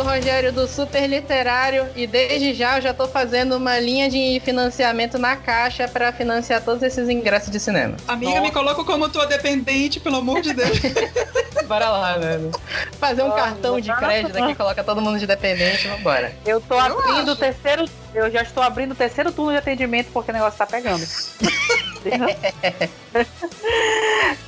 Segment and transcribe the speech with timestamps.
[0.00, 4.08] sou o Rogério do Super Literário e desde já eu já tô fazendo uma linha
[4.08, 7.96] de financiamento na caixa para financiar todos esses ingressos de cinema.
[8.08, 8.42] Amiga, Nossa.
[8.42, 10.78] me coloca como tua dependente, pelo amor de Deus.
[11.66, 12.50] Bora lá, velho.
[12.98, 16.32] Fazer um cartão de crédito aqui, coloca todo mundo de dependente, vambora.
[16.44, 17.84] Eu tô abrindo o terceiro.
[18.14, 21.04] Eu já estou abrindo o terceiro turno de atendimento porque o negócio tá pegando.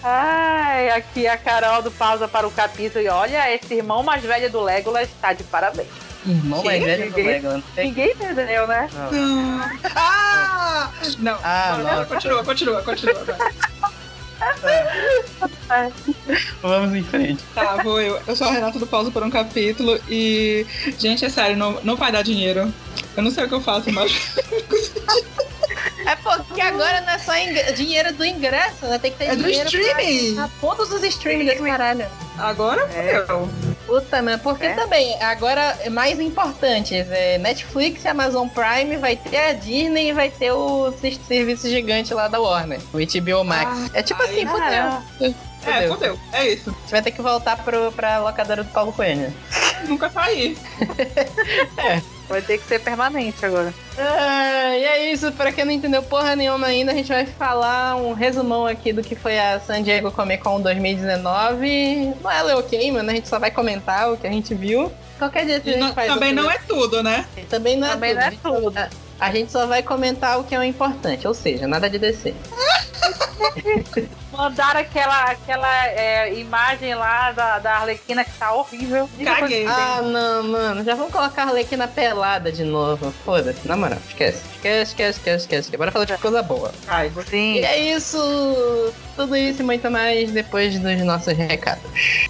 [0.02, 3.04] Ai, aqui a Carol do Pausa para o Capítulo.
[3.04, 5.88] E olha, esse irmão mais velho do Legolas está de parabéns.
[6.26, 7.62] Irmão mais velho do Legolas.
[7.76, 8.88] Ninguém entendeu, né?
[8.92, 9.60] Não.
[9.94, 10.90] Ah!
[11.18, 11.38] Não.
[11.42, 13.24] Ah, Continua, continua, continua.
[16.62, 17.42] Vamos em frente.
[17.54, 18.20] Tá, vou eu.
[18.26, 20.66] Eu sou a Renata do Pausa por um capítulo e.
[20.98, 22.72] Gente, é sério, não, não vai dar dinheiro.
[23.16, 24.12] Eu não sei o que eu faço, mas.
[26.06, 27.32] É porque agora não é só
[27.74, 28.98] dinheiro do ingresso, né?
[28.98, 29.60] Tem que ter é dinheiro.
[29.60, 30.34] É do streaming!
[30.34, 32.06] Pra todos os streaming desse caralho.
[32.38, 33.24] Agora é.
[33.86, 34.74] Puta, mano, porque é.
[34.74, 40.30] também, agora, mais importantes, é Netflix e Amazon Prime, vai ter a Disney e vai
[40.30, 40.92] ter o
[41.26, 43.70] serviço gigante lá da Warner, o HBO Max.
[43.70, 45.34] Ah, é tipo assim, fudeu.
[45.64, 46.18] É, fudeu.
[46.32, 46.70] É isso.
[46.70, 49.32] A gente vai ter que voltar pro, pra locadora do Paulo Coelho.
[49.86, 50.56] Nunca saí.
[51.78, 52.02] é.
[52.32, 53.74] Vai ter que ser permanente agora.
[53.98, 57.96] Ah, e é isso, pra quem não entendeu porra nenhuma ainda, a gente vai falar
[57.96, 62.14] um resumão aqui do que foi a San Diego Comic Con 2019.
[62.22, 64.90] Não é ok, mano, a gente só vai comentar o que a gente viu.
[65.18, 66.10] Qualquer dia a gente não, faz.
[66.10, 67.26] Também não é tudo, né?
[67.50, 68.70] Também não é também tudo.
[68.70, 68.90] Não é tudo.
[69.22, 72.34] A gente só vai comentar o que é o importante, ou seja, nada de descer.
[74.32, 79.08] Mandaram aquela, aquela é, imagem lá da, da Arlequina que tá horrível.
[79.22, 79.64] Caguei.
[79.64, 80.82] Ah, não, mano.
[80.82, 83.12] Já vamos colocar a Arlequina pelada de novo.
[83.24, 83.98] Foda-se, na moral.
[84.08, 84.42] Esquece.
[84.56, 85.76] Esquece, esquece, esquece, esquece.
[85.76, 86.72] Bora falar de coisa boa.
[86.88, 87.54] Ai, sim.
[87.54, 88.18] E é isso.
[89.14, 92.28] Tudo isso e muito mais depois dos nossos recados.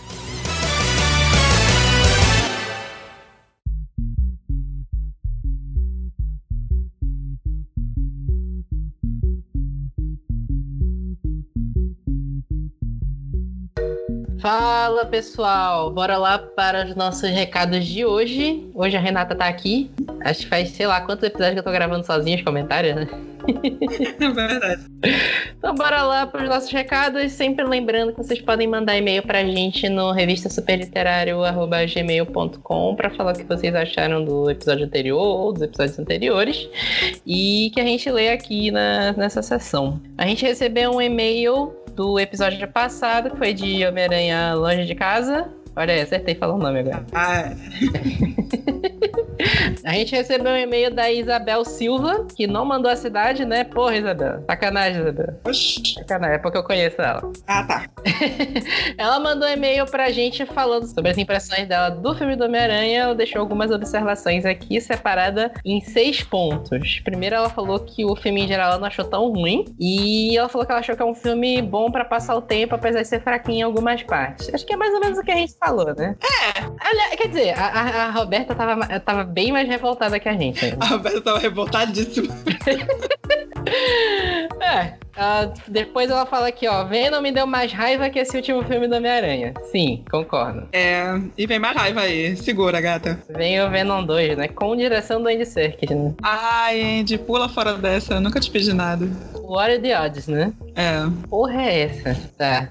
[14.42, 18.68] Fala pessoal, bora lá para os nossos recados de hoje.
[18.74, 19.88] Hoje a Renata tá aqui.
[20.24, 23.06] Acho que faz sei lá quantos episódios que eu tô gravando sozinho os comentários, né?
[24.20, 24.82] É verdade.
[25.56, 27.30] Então bora lá para os nossos recados.
[27.30, 33.38] Sempre lembrando que vocês podem mandar e-mail pra gente no revista superliterário.gmail.com para falar o
[33.38, 36.68] que vocês acharam do episódio anterior ou dos episódios anteriores.
[37.24, 40.00] E que a gente lê aqui na, nessa sessão.
[40.18, 45.50] A gente recebeu um e-mail do episódio passado, que foi de Homem-Aranha Longe de Casa.
[45.74, 47.04] Olha aí, acertei falar o nome agora.
[47.14, 47.52] Ah.
[49.84, 53.64] A gente recebeu um e-mail da Isabel Silva, que não mandou a cidade, né?
[53.64, 54.44] Porra, Isabel.
[54.46, 55.40] Sacanagem, Isabel.
[55.46, 55.94] Oxi.
[55.94, 57.32] Sacanagem, é porque eu conheço ela.
[57.46, 57.86] Ah, tá.
[58.96, 63.02] ela mandou um e-mail pra gente falando sobre as impressões dela do filme do Homem-Aranha.
[63.02, 67.00] Ela deixou algumas observações aqui, separada em seis pontos.
[67.00, 69.64] Primeiro, ela falou que o filme em geral ela não achou tão ruim.
[69.80, 72.74] E ela falou que ela achou que é um filme bom para passar o tempo,
[72.74, 74.52] apesar de ser fraquinho em algumas partes.
[74.54, 76.16] Acho que é mais ou menos o que a gente falou, né?
[76.22, 77.16] É.
[77.16, 80.76] Quer dizer, a, a, a Roberta tava, tava bem mais revoltada que a gente.
[80.80, 82.34] A Roberta tava revoltadíssima.
[84.60, 86.84] é, Uh, depois ela fala aqui, ó.
[86.84, 89.52] Venom me deu mais raiva que esse último filme do Homem-Aranha.
[89.70, 90.66] Sim, concordo.
[90.72, 92.36] É, e vem mais raiva aí.
[92.36, 93.18] Segura, gata.
[93.28, 94.48] Vem o Venom 2, né?
[94.48, 96.14] Com direção do Andy Serkis, né?
[96.22, 98.14] Ai, Andy, pula fora dessa.
[98.14, 99.06] Eu nunca te pedi nada.
[99.52, 100.52] What are the odds, né?
[100.74, 101.02] É.
[101.28, 102.16] Porra é essa?
[102.38, 102.70] Tá.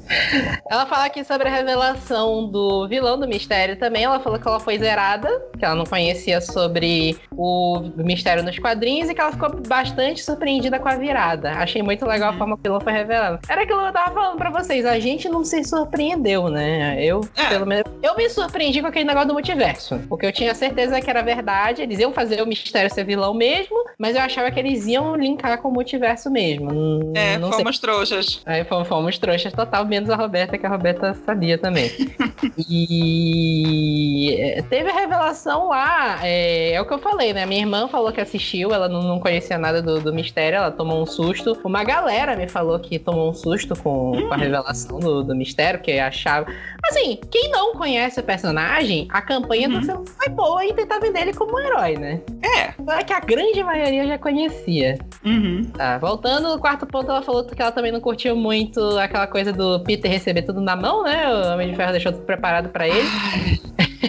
[0.70, 4.04] ela fala aqui sobre a revelação do vilão do mistério também.
[4.04, 5.28] Ela falou que ela foi zerada,
[5.58, 10.78] que ela não conhecia sobre o mistério nos quadrinhos e que ela ficou bastante surpreendida
[10.78, 11.50] com a virada.
[11.74, 13.40] Achei muito legal a forma que o foi revelado.
[13.48, 14.86] Era aquilo que eu tava falando pra vocês.
[14.86, 17.04] A gente não se surpreendeu, né?
[17.04, 17.48] Eu, é.
[17.48, 19.98] pelo menos, eu me surpreendi com aquele negócio do multiverso.
[20.08, 21.82] Porque eu tinha certeza que era verdade.
[21.82, 25.60] Eles iam fazer o mistério ser vilão mesmo, mas eu achava que eles iam linkar
[25.60, 27.12] com o multiverso mesmo.
[27.16, 27.88] É, não fomos sei.
[27.88, 28.40] trouxas.
[28.46, 31.90] Aí fomos, fomos trouxas total, menos a Roberta, que a Roberta sabia também.
[32.56, 36.20] e é, teve a revelação lá.
[36.22, 37.44] É, é, o que eu falei, né?
[37.46, 41.02] Minha irmã falou que assistiu, ela não, não conhecia nada do, do mistério, ela tomou
[41.02, 41.63] um susto.
[41.64, 45.80] Uma galera me falou que tomou um susto com, com a revelação do, do mistério,
[45.80, 46.46] que achava.
[46.84, 49.80] Assim, quem não conhece o personagem, a campanha uhum.
[49.80, 52.20] do filme foi boa e tentar vender ele como um herói, né?
[52.42, 52.74] É.
[52.92, 54.98] É que a grande maioria já conhecia.
[55.24, 55.64] Uhum.
[55.74, 59.50] Tá, voltando no quarto ponto, ela falou que ela também não curtiu muito aquela coisa
[59.50, 61.26] do Peter receber tudo na mão, né?
[61.32, 63.08] O Homem de Ferro deixou tudo preparado para ele.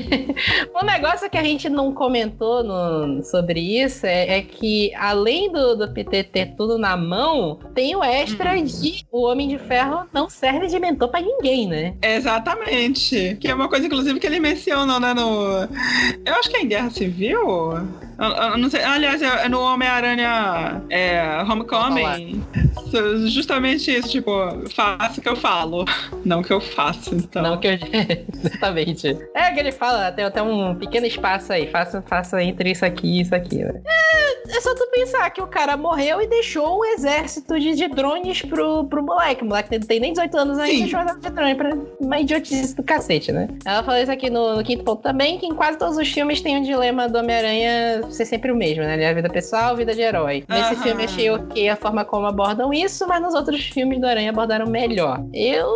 [0.76, 5.76] um negócio que a gente não comentou no, sobre isso é, é, que, além do,
[5.76, 8.64] do Peter ter tudo na mão, tem o extra hum.
[8.64, 11.96] de o Homem de Ferro não serve de mentor pra ninguém, né?
[12.02, 13.38] Exatamente.
[13.40, 15.14] Que é uma coisa, inclusive, que ele menciona, né?
[15.14, 15.68] No...
[16.26, 17.40] Eu acho que é em Guerra Civil.
[18.18, 18.84] Eu, eu não sei.
[18.84, 22.44] Aliás, é, é no Homem-Aranha é, Homecoming.
[23.28, 24.32] Justamente isso, tipo,
[24.74, 25.86] faça o que eu falo,
[26.24, 27.14] não o que eu faço.
[27.14, 27.42] Então.
[27.42, 27.72] Não que eu.
[28.44, 29.18] Exatamente.
[29.34, 33.08] É que ele fala, tem até um pequeno espaço aí, faça, faça entre isso aqui
[33.08, 33.58] e isso aqui.
[33.58, 33.82] Né?
[33.86, 37.88] É, é só tu pensar que o cara morreu e deixou um exército de, de
[37.88, 39.44] drones pro, pro moleque.
[39.44, 42.20] O moleque não tem nem 18 anos ainda, deixou um exército de drone pra uma
[42.20, 43.48] idiotice do cacete, né?
[43.66, 46.42] Ela falou isso aqui no, no, quinto ponto também, que em quase todos os filmes
[46.42, 49.10] tem um dilema do Homem-Aranha ser sempre o mesmo, né?
[49.10, 50.44] A vida pessoal, vida de herói.
[50.48, 50.84] Nesse -huh.
[50.84, 54.68] filme achei ok a forma como abordam isso, mas nos outros filmes do Aranha abordaram
[54.68, 55.24] melhor.
[55.34, 55.68] Eu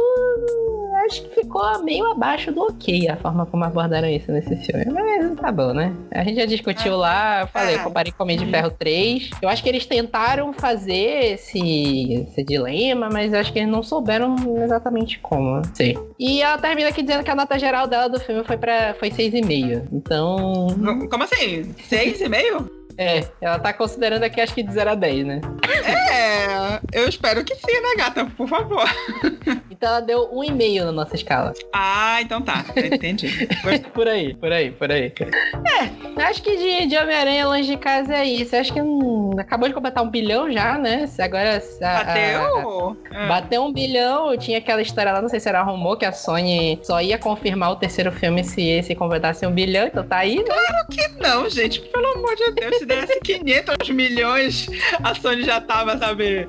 [1.09, 4.85] acho que ficou meio abaixo do ok a forma como abordaram isso nesse filme.
[4.91, 5.93] Mas tá bom, né?
[6.11, 9.31] A gente já discutiu lá, eu falei, eu comparei com Homem de Ferro 3.
[9.41, 13.83] Eu acho que eles tentaram fazer esse, esse dilema, mas eu acho que eles não
[13.83, 15.61] souberam exatamente como.
[15.73, 15.95] Sim.
[16.17, 19.09] E ela termina aqui dizendo que a nota geral dela do filme foi para foi
[19.09, 19.87] 6,5.
[19.91, 20.67] Então.
[21.09, 21.73] Como assim?
[21.89, 22.69] 6,5?
[23.01, 25.41] É, ela tá considerando aqui acho que de 0 a 10, né?
[25.85, 28.25] É, eu espero que sim, né, gata?
[28.25, 28.83] Por favor.
[29.79, 31.53] Então ela deu um e meio na nossa escala.
[31.71, 32.65] Ah, então tá.
[32.75, 33.47] Entendi.
[33.95, 35.13] por aí, por aí, por aí.
[35.15, 38.57] É, acho que de, de Homem-Aranha longe de casa é isso.
[38.57, 41.09] Acho que hum, acabou de completar um bilhão já, né?
[41.19, 41.63] Agora.
[41.81, 42.97] A, bateu?
[43.09, 44.37] A, a, bateu um bilhão.
[44.37, 47.71] Tinha aquela história lá, não sei se era rumor, que a Sony só ia confirmar
[47.71, 49.87] o terceiro filme se esse completasse um bilhão.
[49.87, 50.43] Então tá aí, né?
[50.43, 51.79] Claro que não, gente.
[51.79, 52.79] Pelo amor de Deus.
[52.79, 54.67] Se desse 500 milhões,
[55.01, 56.45] a Sony já tava, sabe,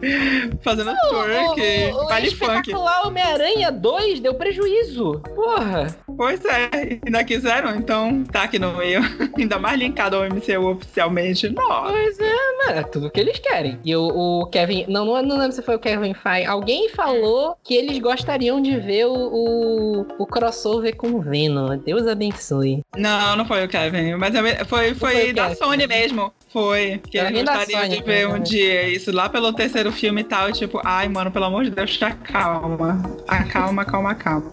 [0.63, 2.75] fazendo twerk, baile funk.
[2.75, 5.21] O Homem-Aranha 2 deu prejuízo.
[5.35, 5.95] Porra.
[6.17, 9.01] Pois é, ainda quiseram, então tá aqui no meio.
[9.37, 11.49] ainda mais linkado ao MCU oficialmente.
[11.51, 11.93] Nossa.
[11.93, 12.35] Pois é,
[12.65, 13.79] mano, é tudo que eles querem.
[13.85, 17.57] E o, o Kevin, não, não, não lembro se foi o Kevin Feige, alguém falou
[17.63, 21.77] que eles gostariam de ver o, o, o crossover com o Venom.
[21.79, 22.83] Deus abençoe.
[22.97, 26.33] Não, não foi o Kevin, mas é foi, foi, foi da Sony mesmo.
[26.53, 27.01] Foi.
[27.09, 30.51] Que eles gostariam de ver um dia isso lá pelo terceiro filme e tal.
[30.51, 33.01] Tipo, ai, mano, pelo amor de Deus, te acalma.
[33.29, 34.53] Acalma, calma, calma.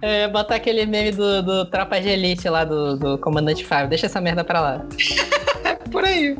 [0.00, 3.88] É, botar aquele meme do, do Tropa de Elite lá do, do Comandante Fábio.
[3.88, 4.86] Deixa essa merda pra lá.
[5.90, 6.36] Por aí.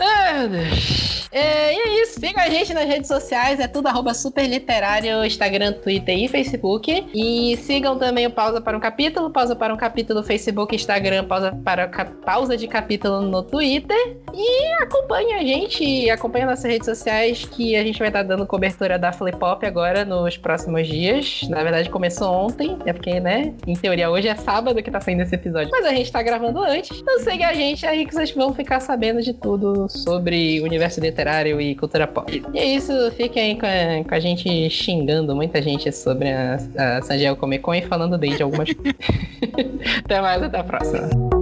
[0.00, 1.28] Ai, meu Deus.
[1.34, 2.20] É, e é isso.
[2.20, 7.08] Siga a gente nas redes sociais, é tudo arroba superliterário, Instagram, Twitter e Facebook.
[7.12, 11.50] E sigam também o Pausa para um Capítulo, Pausa para um Capítulo Facebook, Instagram, Pausa
[11.64, 11.88] para
[12.24, 14.16] Pausa de Capítulo no Twitter.
[14.32, 18.96] E acompanhe a gente, acompanhe nossas redes sociais que a gente vai estar dando cobertura
[18.96, 21.40] da Flip Pop agora nos próximos dias.
[21.48, 25.22] Na verdade, começou ontem, é porque, né, em teoria hoje é sábado que tá saindo
[25.22, 25.70] esse episódio.
[25.72, 26.96] Mas a gente tá gravando antes.
[26.96, 29.53] Então siga a gente aí que vocês vão ficar sabendo de tudo
[29.88, 32.42] sobre universo literário e cultura pop.
[32.52, 36.58] E é isso, fiquem aí com a, com a gente xingando muita gente sobre a,
[36.76, 38.94] a San Diego Comic Con e falando bem de algumas coisas.
[40.04, 41.33] até mais, até a próxima.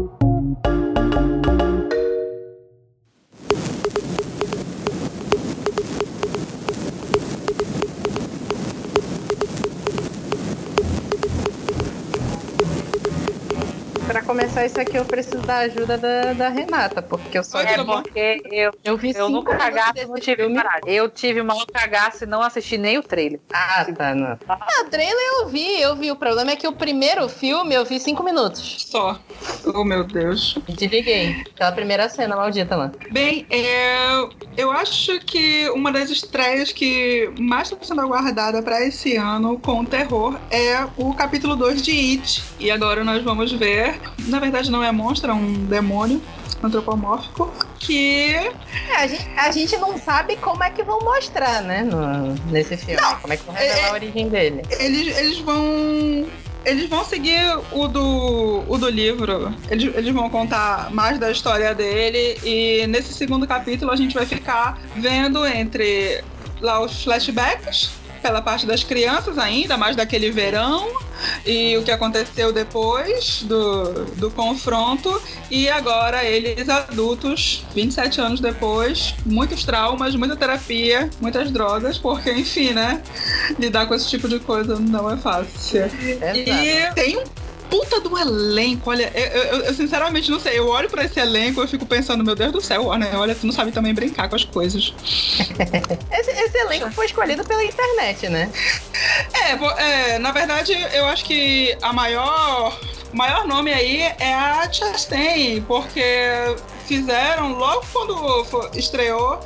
[14.63, 17.61] Começar isso aqui, eu preciso da ajuda da, da Renata, porque eu só.
[17.61, 20.61] É porque eu, eu, vi eu nunca cagaço não tive filme.
[20.87, 23.41] Eu tive o maior cagaço e não assisti nem o trailer.
[23.53, 24.15] Ah, tá.
[24.15, 24.39] Não.
[24.49, 26.11] Ah, o trailer eu vi, eu vi.
[26.11, 28.87] O problema é que o primeiro filme eu vi cinco minutos.
[28.89, 29.19] Só.
[29.75, 30.59] Oh, meu Deus.
[30.69, 31.43] Desliguei.
[31.55, 32.93] Aquela primeira cena maldita lá.
[33.11, 39.17] Bem, é, eu acho que uma das estreias que mais está sendo aguardada para esse
[39.17, 42.43] ano com terror é o capítulo 2 de It.
[42.59, 46.21] E agora nós vamos ver na verdade não é monstro, é um demônio
[46.63, 48.35] antropomórfico que
[48.89, 52.77] é, a, gente, a gente não sabe como é que vão mostrar, né, no, nesse
[52.77, 53.01] filme.
[53.01, 54.63] Não, como é que vão revelar é, a origem dele.
[54.71, 56.27] Eles, eles vão
[56.65, 57.41] eles vão seguir
[57.73, 59.53] o do, o do livro.
[59.69, 62.39] Eles, eles vão contar mais da história dele.
[62.45, 66.23] E nesse segundo capítulo a gente vai ficar vendo entre
[66.61, 67.91] lá os flashbacks
[68.23, 70.89] pela parte das crianças ainda, mais daquele verão,
[71.45, 79.15] e o que aconteceu depois do, do confronto, e agora eles adultos, 27 anos depois,
[79.27, 83.03] muitos traumas, muita terapia, muitas drogas, porque, enfim, né?
[83.59, 85.83] Lidar com esse tipo de coisa não é fácil.
[85.83, 87.25] É e tem um
[87.73, 88.91] puta do elenco.
[88.91, 90.59] Olha, eu, eu, eu, sinceramente não sei.
[90.59, 93.47] Eu olho pra esse elenco e fico pensando, meu Deus do céu, olha, olha, tu
[93.47, 94.93] não sabe também brincar com as coisas.
[96.13, 98.53] esse, esse, elenco foi escolhido pela internet, né?
[99.33, 102.79] É, é, na verdade, eu acho que a maior
[103.11, 106.05] o maior nome aí é a Chastain, porque
[106.87, 109.41] fizeram logo quando estreou,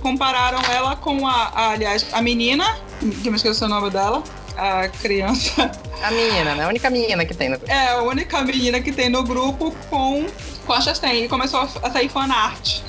[0.00, 2.78] compararam ela com a, a aliás, a menina,
[3.22, 4.22] que me esqueci o nome dela,
[4.56, 5.70] a criança.
[6.02, 6.64] A menina, né?
[6.64, 7.72] A única menina que tem no grupo.
[7.72, 10.26] É, a única menina que tem no grupo com,
[10.66, 11.24] com a Chastain.
[11.24, 12.80] E começou a sair fanart.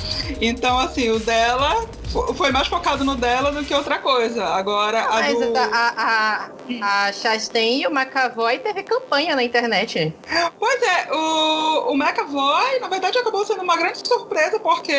[0.41, 1.87] Então, assim, o dela
[2.35, 4.45] foi mais focado no dela do que outra coisa.
[4.45, 5.57] Agora, a Mas do...
[5.57, 6.49] a,
[6.81, 10.13] a, a Chastain e o McAvoy teve campanha na internet.
[10.59, 14.93] Pois é, o, o McAvoy, na verdade, acabou sendo uma grande surpresa porque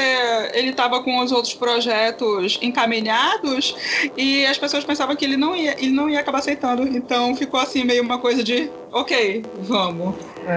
[0.53, 3.75] ele estava com os outros projetos encaminhados
[4.17, 6.83] e as pessoas pensavam que ele não ia, ele não ia acabar aceitando.
[6.83, 10.15] Então ficou assim meio uma coisa de, ok, vamos.
[10.47, 10.57] É.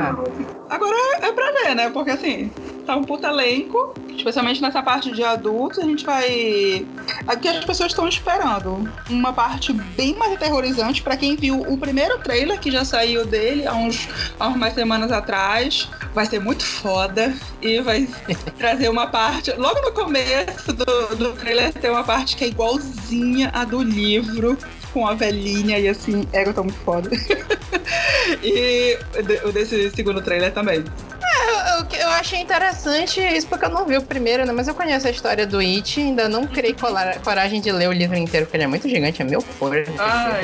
[0.70, 1.90] Agora é pra ver, né?
[1.90, 2.50] Porque assim,
[2.86, 6.86] tá um puto elenco, especialmente nessa parte de adultos, a gente vai.
[7.28, 12.20] Aqui as pessoas estão esperando uma parte bem mais aterrorizante para quem viu o primeiro
[12.20, 14.08] trailer que já saiu dele há uns,
[14.40, 15.90] há umas semanas atrás.
[16.14, 18.08] Vai ser muito foda e vai
[18.58, 19.52] trazer uma parte.
[19.54, 24.58] Logo no começo do, do trailer tem uma parte que é igualzinha a do livro
[24.94, 27.10] com a velhinha e assim, ego tá muito foda.
[28.44, 28.98] e
[29.44, 30.84] o desse segundo trailer também.
[31.32, 34.52] É, eu, eu, achei interessante isso porque eu não vi o primeiro, né?
[34.52, 36.76] Mas eu conheço a história do It, ainda não criei
[37.24, 39.84] coragem de ler o livro inteiro, porque ele é muito gigante, é meu fora.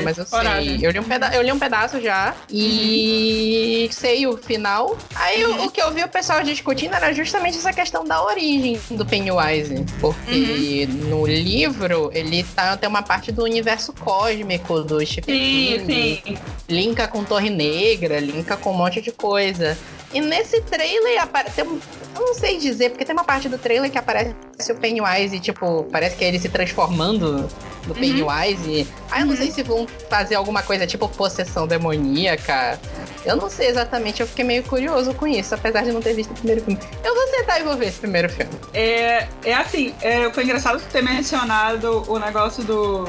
[0.02, 0.78] Mas eu sei.
[0.80, 4.96] Eu li, um eu li um pedaço já e sei o final.
[5.14, 5.62] Aí uhum.
[5.62, 9.04] o, o, que eu vi o pessoal discutindo era justamente essa questão da origem do
[9.04, 9.84] Pennywise.
[10.00, 11.08] Porque uhum.
[11.10, 14.37] no livro ele tá, tem uma parte do universo cósmico
[14.84, 16.22] do Stephen sim.
[16.24, 16.38] Sim.
[16.68, 19.76] Linka com Torre Negra, linka com um monte de coisa.
[20.12, 21.60] E nesse trailer aparece.
[21.60, 21.80] Eu
[22.14, 24.34] não sei dizer, porque tem uma parte do trailer que aparece
[24.70, 27.48] o Pennywise e, tipo, parece que é ele se transformando
[27.86, 28.00] no uhum.
[28.00, 28.86] Pennywise.
[29.10, 29.36] Ah, eu não uhum.
[29.36, 32.78] sei se vão fazer alguma coisa tipo possessão demoníaca.
[33.24, 36.30] Eu não sei exatamente, eu fiquei meio curioso com isso, apesar de não ter visto
[36.30, 36.80] o primeiro filme.
[37.04, 38.52] Eu vou sentar e vou ver esse primeiro filme.
[38.72, 43.04] É, é assim, é, foi engraçado ter mencionado o negócio do,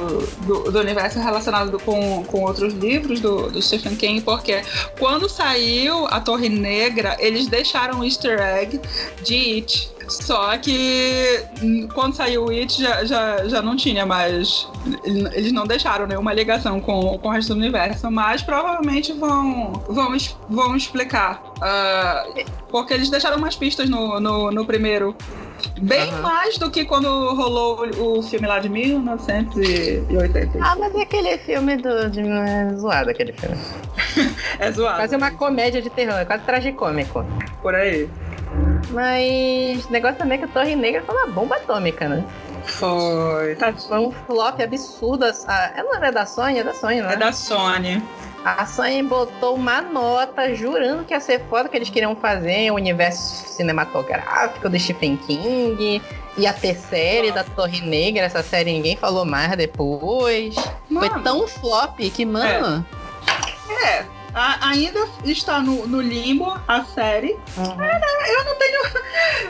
[0.46, 4.62] do, do universo relacionado com, com outros livros do, do Stephen King, porque
[4.98, 8.80] quando saiu A Torre Negra, eles deixaram um easter egg
[9.24, 9.92] de It.
[10.10, 11.46] Só que
[11.94, 14.68] quando saiu o It já, já, já não tinha mais.
[15.04, 20.18] Eles não deixaram nenhuma ligação com, com o resto do universo, mas provavelmente vão, vão,
[20.50, 21.44] vão explicar.
[21.58, 25.16] Uh, porque eles deixaram umas pistas no, no, no primeiro.
[25.82, 26.22] Bem uhum.
[26.22, 30.60] mais do que quando rolou o filme lá de 1980.
[30.62, 32.10] Ah, mas é aquele filme do.
[32.10, 33.58] De, é zoado aquele filme.
[34.60, 34.98] é zoado.
[34.98, 37.26] Quase uma comédia de terror, é quase tragicômico.
[37.62, 38.10] Por aí.
[38.92, 42.24] Mas o negócio também é que a Torre Negra foi uma bomba atômica, né?
[42.64, 43.56] Foi.
[43.56, 43.74] Tá.
[43.74, 45.26] Foi um flop absurdo.
[45.26, 46.60] Ela não é da Sony?
[46.60, 47.14] É da Sony, né?
[47.14, 48.04] É da Sony.
[48.44, 52.76] A Sony botou uma nota jurando que ia ser foda que eles queriam fazer o
[52.76, 56.02] universo cinematográfico do Stephen King.
[56.38, 60.56] Ia ter série da Torre Negra, essa série ninguém falou mais depois.
[60.90, 61.10] Mano.
[61.10, 62.86] Foi tão flop que, mano.
[63.70, 64.00] É.
[64.00, 67.34] é a, ainda está no, no, limbo a série.
[67.58, 67.76] Uhum.
[67.80, 68.84] Ah, eu não tenho,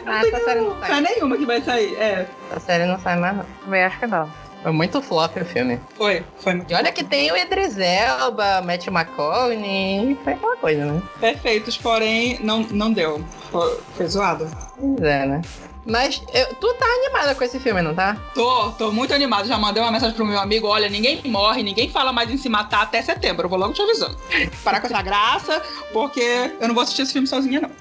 [0.05, 1.01] não ah, tenho série não sai.
[1.01, 1.95] nenhuma que vai sair.
[1.95, 2.27] É.
[2.55, 3.37] A série não sai mais.
[3.63, 4.29] Também acho que não.
[4.61, 5.79] Foi muito flop o filme.
[5.95, 10.85] Foi, foi muito E olha que tem o Idris Elba, Matt McConaughey, foi aquela coisa,
[10.85, 11.01] né?
[11.19, 13.23] Perfeitos, porém não, não deu.
[13.51, 14.49] Foi, foi zoado.
[14.77, 15.41] Pois é, né?
[15.85, 18.15] Mas eu, tu tá animada com esse filme, não tá?
[18.35, 19.47] Tô, tô muito animado.
[19.47, 22.49] Já mandei uma mensagem pro meu amigo: olha, ninguém morre, ninguém fala mais em se
[22.49, 23.45] matar até setembro.
[23.45, 24.15] Eu vou logo te avisando.
[24.63, 25.61] Parar com essa graça,
[25.91, 27.71] porque eu não vou assistir esse filme sozinha, não.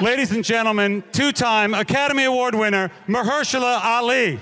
[0.00, 4.38] Ladies and gentlemen, two-time Academy Award winner Mahershala Ali.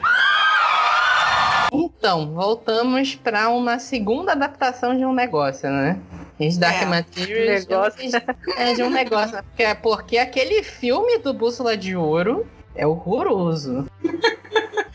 [1.72, 5.98] Então, voltamos para uma segunda adaptação de um negócio, né?
[6.38, 7.66] Os Dark é, Materials.
[7.66, 8.22] Negócio.
[8.56, 9.42] É de um negócio.
[9.42, 13.86] Porque, é porque aquele filme do Bússola de Ouro é horroroso.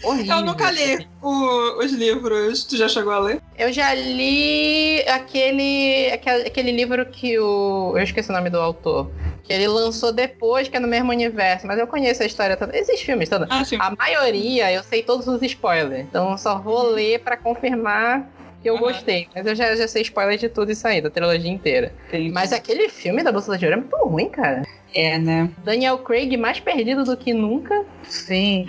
[0.03, 0.38] Horrível.
[0.38, 2.63] Eu nunca li o, os livros.
[2.63, 3.41] Tu já chegou a ler?
[3.58, 7.94] Eu já li aquele, aquele, aquele livro que o.
[7.96, 9.12] Eu esqueci o nome do autor.
[9.44, 11.68] Que ele lançou depois, que é no mesmo universo.
[11.68, 12.77] Mas eu conheço a história toda.
[12.77, 13.48] Esses filmes todos.
[13.50, 16.01] Ah, a maioria, eu sei todos os spoilers.
[16.01, 18.29] Então eu só vou ler para confirmar
[18.62, 18.82] que eu uhum.
[18.82, 19.27] gostei.
[19.34, 21.94] Mas eu já, já sei spoiler de tudo isso aí, da trilogia inteira.
[22.08, 22.32] Entendi.
[22.32, 24.63] Mas aquele filme da Bolsa de Ouro é muito ruim, cara.
[24.93, 25.50] É, né?
[25.63, 27.86] Daniel Craig mais perdido do que nunca.
[28.03, 28.65] Sim.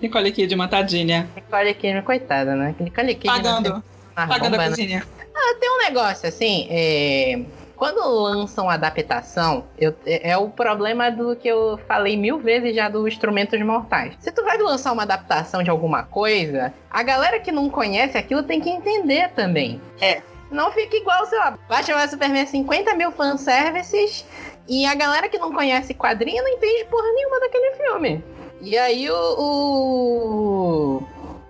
[0.00, 1.28] Nicole Kidman, tadinha.
[1.34, 2.74] Nicole Kidman, coitada, né?
[2.80, 3.42] Nicole Kidman...
[3.42, 3.84] Pagando.
[4.14, 5.06] Pagando a cozinha.
[5.34, 7.42] Ah, tem um negócio, assim, é...
[7.76, 12.88] Quando lançam adaptação, eu, é, é o problema do que eu falei mil vezes já
[12.88, 14.14] dos Instrumentos Mortais.
[14.20, 18.44] Se tu vai lançar uma adaptação de alguma coisa, a galera que não conhece aquilo
[18.44, 19.80] tem que entender também.
[20.00, 20.22] É.
[20.50, 24.24] Não fica igual, sei lá, Batman Superman 50 mil fanservices
[24.68, 28.24] e a galera que não conhece quadrinho não entende porra nenhuma daquele filme.
[28.60, 31.02] E aí o.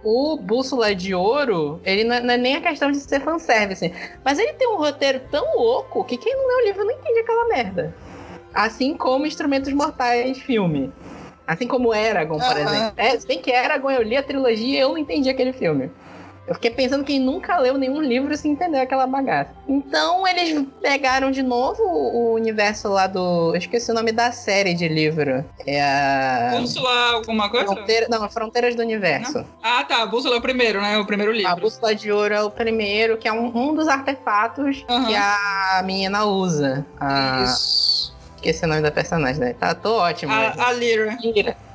[0.04, 3.20] O, o Bússola de Ouro, ele não é, não é nem a questão de ser
[3.20, 3.92] fanservice.
[4.24, 7.20] Mas ele tem um roteiro tão louco que quem não lê o livro não entende
[7.20, 7.94] aquela merda.
[8.52, 10.92] Assim como Instrumentos Mortais filme.
[11.46, 12.60] Assim como Eragon, por Aham.
[12.60, 12.94] exemplo.
[12.96, 15.90] É, se bem que Eragon, eu li a trilogia e eu não entendi aquele filme.
[16.46, 19.50] Eu fiquei pensando que quem nunca leu nenhum livro se entendeu aquela bagaça.
[19.66, 23.52] Então eles pegaram de novo o universo lá do.
[23.54, 25.42] Eu esqueci o nome da série de livro.
[25.66, 26.56] É a.
[26.60, 27.66] Bússola alguma coisa?
[27.72, 28.06] Fronteira...
[28.10, 29.44] Não, Fronteiras do Universo.
[29.62, 30.04] Ah, tá.
[30.04, 30.98] Bússola é o primeiro, né?
[30.98, 31.50] O primeiro livro.
[31.50, 35.06] A bússola de ouro é o primeiro, que é um, um dos artefatos Aham.
[35.06, 36.84] que a menina usa.
[37.00, 37.44] A...
[37.44, 38.12] Isso.
[38.36, 39.54] Esqueci o nome da personagem, né?
[39.54, 40.30] Tá, tô ótimo.
[40.30, 41.16] mas- A, a Lyra.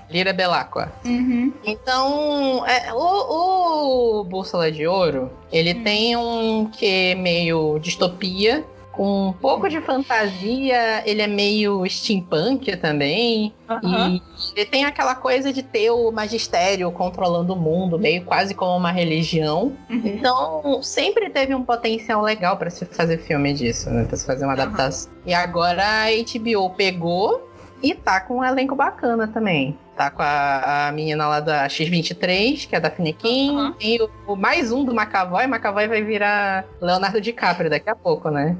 [0.10, 0.34] Lira.
[0.34, 0.92] Belacqua.
[1.06, 1.54] Uhum.
[1.64, 5.84] Então, é, o, o Bússola de Ouro, ele Hum.
[5.84, 13.54] tem um que meio distopia, com um pouco de fantasia, ele é meio steampunk também.
[13.70, 14.16] Aham.
[14.16, 14.22] E
[14.60, 18.92] ele tem aquela coisa de ter o magistério controlando o mundo, meio quase como uma
[18.92, 19.74] religião.
[19.90, 20.02] Uhum.
[20.04, 24.04] Então, sempre teve um potencial legal pra se fazer filme disso, né?
[24.04, 25.10] Pra se fazer uma adaptação.
[25.26, 27.48] E agora a HBO pegou
[27.82, 29.78] e tá com um elenco bacana também.
[30.00, 33.74] Tá com a, a menina lá da X23, que é da Finequim.
[33.78, 35.44] Tem o, o mais um do McAvoy.
[35.44, 38.56] McAvoy vai virar Leonardo DiCaprio daqui a pouco, né?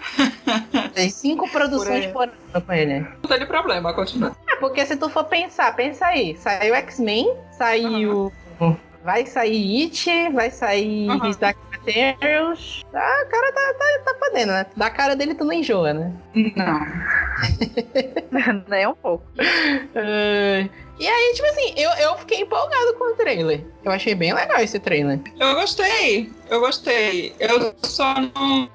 [0.94, 3.00] Tem cinco produções Por por ano com ele.
[3.00, 4.34] Não tem problema, continua.
[4.48, 6.34] É, porque se tu for pensar, pensa aí.
[6.38, 8.32] Saiu X-Men, saiu.
[9.04, 11.10] Vai sair It, vai sair.
[11.26, 12.84] His Dark Materials.
[12.92, 14.66] Ah, o cara tá, tá, tá podendo, né?
[14.76, 16.12] Da cara dele tu não enjoa, né?
[16.56, 16.80] Não.
[18.68, 19.24] Nem um pouco.
[19.38, 20.70] Ai.
[20.98, 23.62] E aí, tipo assim, eu, eu fiquei empolgado com o trailer.
[23.84, 25.20] Eu achei bem legal esse trailer.
[25.38, 26.30] Eu gostei.
[26.48, 27.34] Eu gostei.
[27.38, 28.70] Eu só não.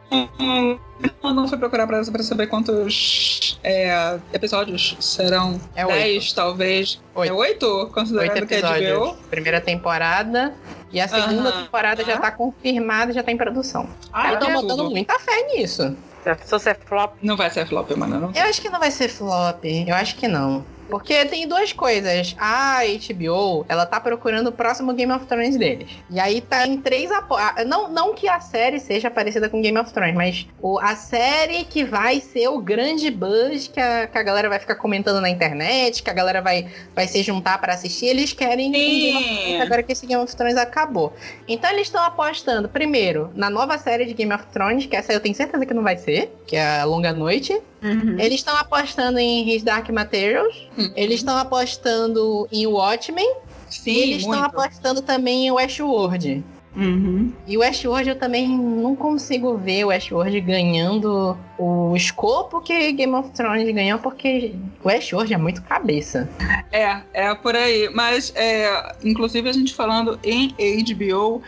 [1.23, 5.59] Eu não fui procurar pra, pra saber quantos é, episódios serão.
[5.75, 7.01] É Dez, talvez.
[7.15, 7.31] Oito.
[7.31, 7.89] É oito?
[7.91, 8.99] Considerando Oito que é de episódios.
[8.99, 9.17] HBO?
[9.29, 10.53] Primeira temporada.
[10.91, 13.87] E a segunda temporada já tá confirmada, já tá em produção.
[14.11, 15.95] Ah, eu tô é botando muita fé nisso.
[16.23, 17.13] Se é flop?
[17.21, 18.19] Não vai ser flop, mano.
[18.19, 18.31] Não.
[18.35, 19.63] Eu acho que não vai ser flop.
[19.65, 20.63] Eu acho que não.
[20.91, 22.35] Porque tem duas coisas.
[22.37, 25.89] A HBO, ela tá procurando o próximo Game of Thrones deles.
[26.09, 27.35] E aí tá em três apo...
[27.35, 30.93] ah, não, não que a série seja parecida com Game of Thrones, mas o, a
[30.97, 35.21] série que vai ser o grande buzz que a, que a galera vai ficar comentando
[35.21, 39.23] na internet, que a galera vai, vai se juntar pra assistir, eles querem Game of
[39.23, 41.13] Thrones agora que esse Game of Thrones acabou.
[41.47, 45.21] Então eles estão apostando, primeiro, na nova série de Game of Thrones, que essa eu
[45.21, 47.57] tenho certeza que não vai ser, que é a Longa Noite.
[47.81, 48.19] Uhum.
[48.19, 50.69] Eles estão apostando em His Dark Materials.
[50.77, 50.91] Hum.
[50.95, 53.35] Eles estão apostando em Watchmen.
[53.69, 56.43] Sim, e eles estão apostando também em Westworld.
[56.75, 57.33] Uhum.
[57.45, 63.13] E o Westworld eu também não consigo ver o Westworld ganhando o escopo que Game
[63.13, 66.29] of Thrones ganhou, porque o Westworld é muito cabeça.
[66.71, 67.89] É, é por aí.
[67.93, 71.41] Mas, é, inclusive, a gente falando em HBO,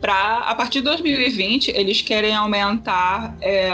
[0.00, 3.70] pra, a partir de 2020, eles querem aumentar é,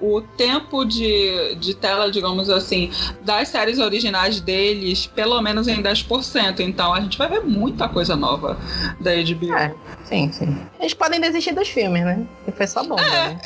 [0.00, 2.90] o tempo de, de tela, digamos assim,
[3.22, 6.60] das séries originais deles, pelo menos em 10%.
[6.60, 8.58] Então, a gente vai ver muita coisa nova
[9.00, 9.54] da HBO.
[9.54, 9.74] É.
[10.04, 10.56] Sim, sim.
[10.78, 12.26] Eles podem desistir dos filmes, né?
[12.46, 13.38] E foi só bom, né?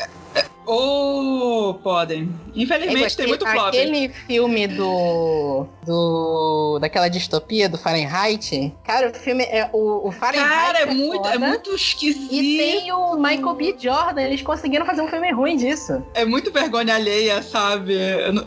[0.67, 2.33] Ou podem.
[2.55, 3.69] Infelizmente, tem muito flop.
[3.69, 6.30] Aquele filme do, do.
[6.81, 8.73] Daquela distopia do Fahrenheit.
[8.85, 9.69] Cara, o filme é.
[9.73, 10.51] O, o Fahrenheit.
[10.51, 11.39] Cara, é muito, é foda.
[11.39, 12.33] muito esquisito.
[12.33, 13.77] E tem o Michael B.
[13.79, 16.03] Jordan, eles conseguiram fazer um filme ruim disso.
[16.15, 17.95] É muito vergonha alheia, sabe?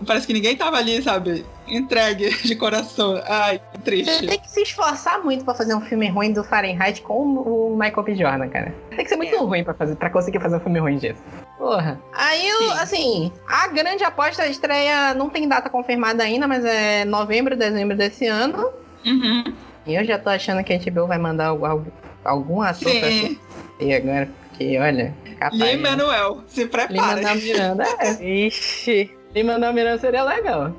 [0.06, 1.46] Parece que ninguém tava ali, sabe?
[1.68, 3.22] Entregue de coração.
[3.26, 4.28] Ai, que Você triste.
[4.28, 8.04] tem que se esforçar muito pra fazer um filme ruim do Fahrenheit com o Michael
[8.04, 8.16] B.
[8.16, 8.74] Jordan, cara.
[8.90, 9.38] Tem que ser muito É.
[9.40, 11.22] ruim pra, fazer, pra conseguir fazer um filme ruim disso.
[11.58, 12.00] Porra.
[12.14, 17.06] Aí, eu, assim, a grande aposta da estreia não tem data confirmada ainda, mas é
[17.06, 18.70] novembro, dezembro desse ano.
[19.06, 19.54] Uhum.
[19.86, 21.92] E eu já tô achando que a HBO vai mandar algu- algu-
[22.24, 23.38] algum ator pra Sim.
[23.80, 24.30] assistir agora.
[24.50, 25.60] Porque, olha, capaz.
[25.62, 25.90] Lee né?
[25.90, 27.36] Manuel, se Lima prepare.
[27.42, 28.24] Miranda, é.
[28.24, 29.12] Ixi.
[29.36, 30.72] Lima Miranda seria legal.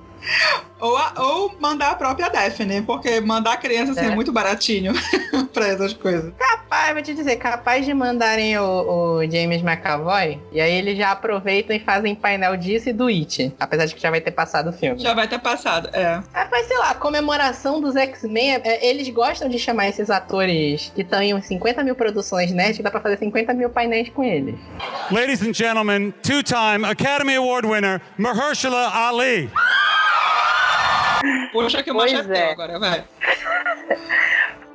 [0.85, 4.13] Ou, a- ou mandar a própria Daphne, porque mandar criança assim, é.
[4.13, 4.15] É.
[4.15, 4.93] muito baratinho
[5.55, 6.31] pra essas coisas.
[6.39, 11.13] Capaz, vou te dizer, capaz de mandarem o, o James McAvoy, e aí eles já
[11.13, 13.55] aproveitam e fazem painel disso e do It.
[13.59, 15.01] Apesar de que já vai ter passado o filme.
[15.01, 16.21] Já vai ter passado, é.
[16.35, 21.01] É, mas sei lá, comemoração dos X-Men, é, eles gostam de chamar esses atores que
[21.01, 24.23] estão em uns 50 mil produções nerd, que dá pra fazer 50 mil painéis com
[24.23, 24.55] eles.
[25.11, 29.49] Ladies and gentlemen, two time Academy Award winner, Mahershala Ali.
[31.53, 32.53] Puxa que o Pois manchete é.
[32.53, 33.05] agora, vai.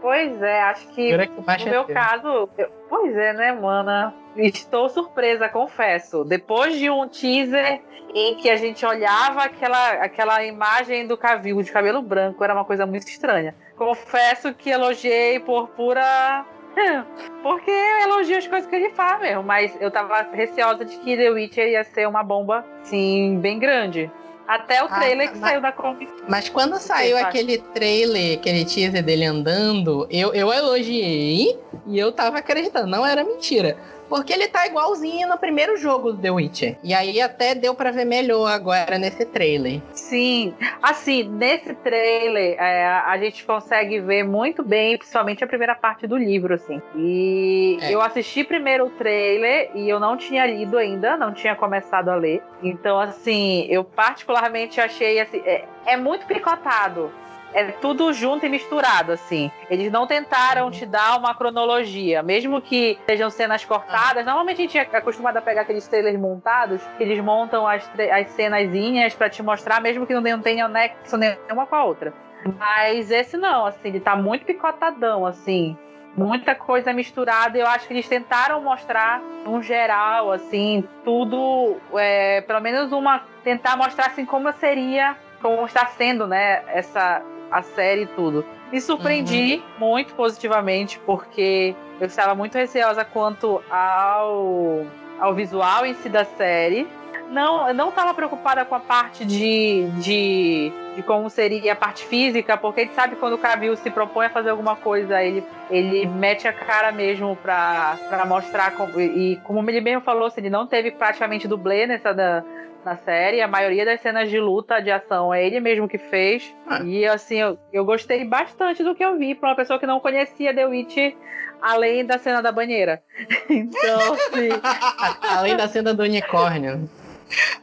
[0.02, 1.94] Pois é, acho que no é meu teu.
[1.94, 4.14] caso, eu- pois é, né, mana?
[4.38, 6.24] Estou surpresa, confesso.
[6.24, 7.82] Depois de um teaser
[8.16, 12.64] em que a gente olhava aquela, aquela imagem do Cavil de cabelo branco, era uma
[12.64, 13.54] coisa muito estranha.
[13.76, 16.46] Confesso que elogiei por pura.
[17.44, 21.18] Porque eu elogio as coisas que ele faz mesmo, mas eu tava receosa de que
[21.18, 24.10] The Witcher ia ser uma bomba, sim, bem grande.
[24.50, 28.66] Até o Ah, trailer que mas- saiu da Comic Mas quando saiu aquele trailer, aquele
[28.66, 33.78] teaser dele andando, eu, eu elogiei e eu tava acreditando, não era mentira.
[34.10, 36.78] Porque ele tá igualzinho no primeiro jogo do The Witcher.
[36.84, 39.80] E aí até deu pra ver melhor agora nesse trailer.
[39.94, 46.08] Sim, assim, nesse trailer é, a gente consegue ver muito bem, principalmente a primeira parte
[46.08, 46.82] do livro, assim.
[46.96, 47.94] E É.
[47.94, 52.16] eu assisti primeiro o trailer e eu não tinha lido ainda, não tinha começado a
[52.16, 52.42] ler.
[52.64, 57.12] Então, assim, eu particularmente achei assim, é, é muito picotado.
[57.54, 59.52] É tudo junto e misturado, assim.
[59.70, 64.26] Eles não tentaram te dar uma cronologia, mesmo que sejam cenas cortadas.
[64.26, 68.30] Normalmente a gente é acostumado a pegar aqueles trailers montados, que eles montam as, as
[68.30, 72.14] cenazinhas pra te mostrar, mesmo que não tenha nexo nenhuma com a outra.
[72.58, 75.78] Mas esse não, assim, ele tá muito picotadão, assim.
[76.16, 77.58] Muita coisa misturada.
[77.58, 81.78] Eu acho que eles tentaram mostrar, um geral, assim, tudo.
[81.94, 83.24] é, pelo menos uma.
[83.44, 87.22] Tentar mostrar, assim, como seria, como está sendo, né, essa.
[87.52, 88.46] A série e tudo.
[88.72, 94.86] Me surpreendi muito positivamente, porque eu estava muito receosa quanto ao,
[95.20, 96.88] ao visual em si da série.
[97.32, 102.58] Não, não estava preocupada com a parte de, de, de como seria a parte física,
[102.58, 106.08] porque a gente sabe quando o Cavill se propõe a fazer alguma coisa, ele, ele
[106.08, 108.72] mete a cara mesmo pra mostrar.
[108.76, 112.44] como- e como ele mesmo falou, assim, ele não teve praticamente dublê nessa da,
[112.84, 113.42] na série.
[113.42, 116.54] A maioria das cenas de luta, de ação, é ele mesmo que fez.
[116.68, 116.82] Ah.
[116.84, 120.00] E assim, eu, eu gostei bastante do que eu vi pra uma pessoa que não
[120.00, 121.16] conhecia The Witch
[121.62, 123.02] além da cena da banheira.
[123.50, 124.50] Então, assim,
[125.38, 126.90] Além da cena do unicórnio.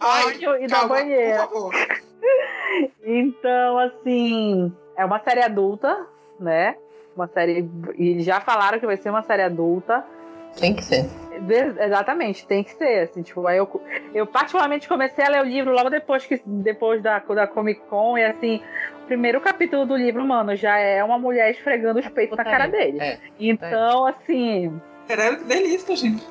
[0.00, 1.46] Ai, e da calma, banheira.
[1.46, 1.74] por favor.
[3.04, 6.06] Então, assim, é uma série adulta,
[6.38, 6.76] né?
[7.14, 7.68] Uma série.
[7.96, 10.04] E já falaram que vai ser uma série adulta.
[10.58, 11.06] Tem que ser.
[11.80, 13.00] Exatamente, tem que ser.
[13.04, 13.80] Assim, tipo, aí eu,
[14.14, 18.16] eu particularmente comecei a ler o livro logo depois, que, depois da, da Comic Con,
[18.16, 18.60] e assim,
[19.02, 22.66] o primeiro capítulo do livro, mano, já é uma mulher esfregando os peitos na cara
[22.66, 22.98] dele.
[23.00, 23.18] É.
[23.38, 24.80] Então, assim.
[25.06, 26.24] Caralho, que delícia, gente.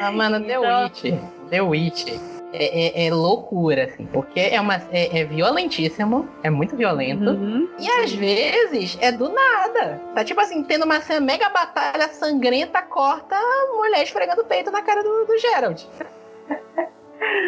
[0.00, 1.02] Ah, mano, The Então- Witch.
[1.50, 2.37] The Witch.
[2.52, 7.30] É, é- é loucura, assim, porque é, uma, é, é violentíssimo, é muito violento.
[7.30, 7.68] uhum.
[7.78, 10.00] E às vezes é do nada.
[10.14, 13.36] Tá tipo assim, tendo uma cena mega batalha sangrenta, corta
[13.76, 15.86] mulher esfregando o peito na cara do, do Gerald.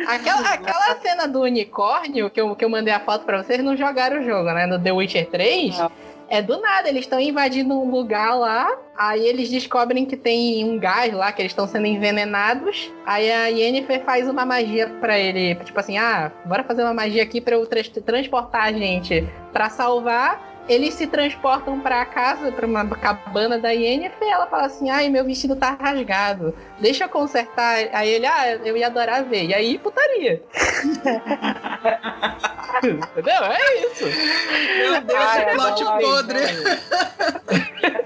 [0.07, 3.77] Aquela, aquela cena do unicórnio que eu, que eu mandei a foto pra vocês, não
[3.77, 4.67] jogaram o jogo, né?
[4.67, 5.79] No The Witcher 3.
[5.79, 5.91] Não.
[6.29, 10.79] É do nada, eles estão invadindo um lugar lá, aí eles descobrem que tem um
[10.79, 12.93] gás lá, que eles estão sendo envenenados.
[13.07, 17.23] Aí a Yennefer faz uma magia pra ele, tipo assim, ah, bora fazer uma magia
[17.23, 20.51] aqui pra eu trans- transportar a gente pra salvar.
[20.69, 25.09] Eles se transportam pra casa, pra uma cabana da Yennefer, e ela fala assim, ai,
[25.09, 27.89] meu vestido tá rasgado, deixa eu consertar.
[27.93, 29.47] Aí ele, ah, eu ia adorar ver.
[29.47, 30.41] E aí, putaria.
[32.85, 33.45] Entendeu?
[33.45, 34.05] É isso.
[34.05, 36.01] Meu Deus, Ai, que plot adoro.
[36.03, 36.41] podre.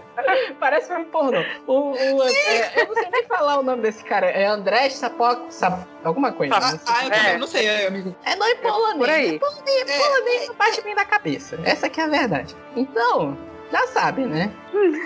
[0.61, 1.43] Parece um pornô.
[1.67, 4.27] O, o- é, eu não sei nem falar o nome desse cara.
[4.31, 5.53] É André Sapok.
[5.53, 6.55] Sap, alguma coisa.
[6.57, 6.79] Ah, não sei.
[6.89, 7.39] ah, eu também É.
[7.39, 8.15] não sei, é, amigo.
[8.25, 8.99] É nome polonês.
[8.99, 9.35] por aí.
[9.35, 9.99] É polonês, É.
[9.99, 11.59] polonês não bate bem na cabeça.
[11.65, 12.55] Essa que é a verdade.
[12.77, 13.37] Então,
[13.73, 14.51] já sabe, né?